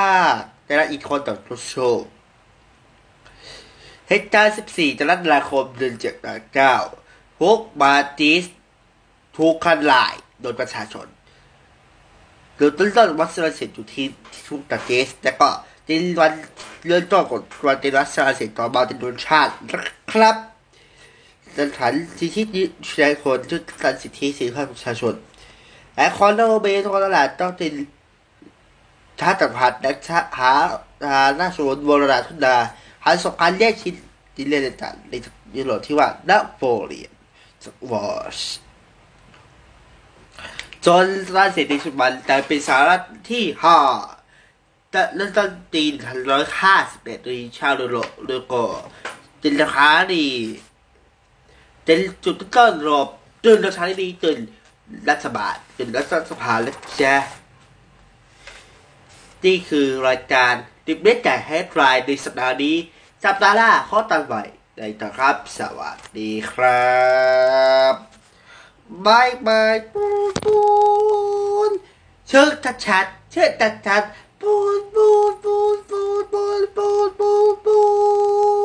[0.65, 2.07] แต่ละอีกคนต่อทุโชว์
[4.09, 6.15] เหตุการณ์14กรกฎาคมเดือนเจ็ด
[6.55, 6.75] เก้า
[7.43, 8.45] พวกมาติส
[9.37, 11.07] ถูกขันลายโดยประชาชน
[12.57, 14.07] เกิดต้นต้นวัสระเสร็จอยู่ที่
[14.47, 15.49] ทุกตะเกสแล้วก็
[15.89, 16.33] จินวัน
[16.85, 19.53] เลื่อนต่อกดวันเตรัสสระเสร็จต่อมาเป็นโดนชาติ
[20.13, 20.37] ครับ
[21.59, 25.15] สถานสิทธิชนคนชุดการสิทธิเสรีภาพประชาชน
[25.97, 27.73] และคอนโดเบย์ทตลาดต้องเป็น
[29.21, 29.93] ชาติพัฒน์และ
[30.39, 30.53] หา
[31.09, 32.57] หาหน้าสวนโบราณทุนดา
[33.05, 33.95] หาสงครามแยกชิ้น
[34.37, 35.15] ดินเลนต่างใน
[35.57, 37.22] ยุโรปที่ว่านโปเลียน
[37.91, 38.39] วอช
[40.87, 41.07] จน
[41.37, 43.79] รัฐเสรีสุมันแต่เป็นสหรัฐที่ห้า
[44.91, 48.55] แต่เริ่มต้นปีพันร้อยห้าสิบเอ็ดโดยชาวโลกโลโก
[49.43, 50.29] จินตคาดี
[51.85, 53.09] เป็นจุดต้นรบ
[53.45, 54.37] จนรัฐดีจน
[55.09, 57.03] รัฐบาลจนรัฐสภาและแจ
[59.45, 60.53] นี่คือรายการ
[60.87, 62.77] ดิบเล็กแก่แฮดไลน์ในสัปดาห์นี้
[63.25, 64.43] สัปดาห์หน้าข้อตันใหม่
[64.77, 66.93] ได้ต่อครับ สวัสดีครั
[67.93, 67.95] บ
[69.07, 70.61] บายบายปูนปู
[71.69, 71.71] น
[72.29, 74.03] เชิดชัดชัดเชิดชัดชัด
[74.41, 77.79] ปูนปูนปูนปูนปูนปูนปูนปู
[78.61, 78.62] น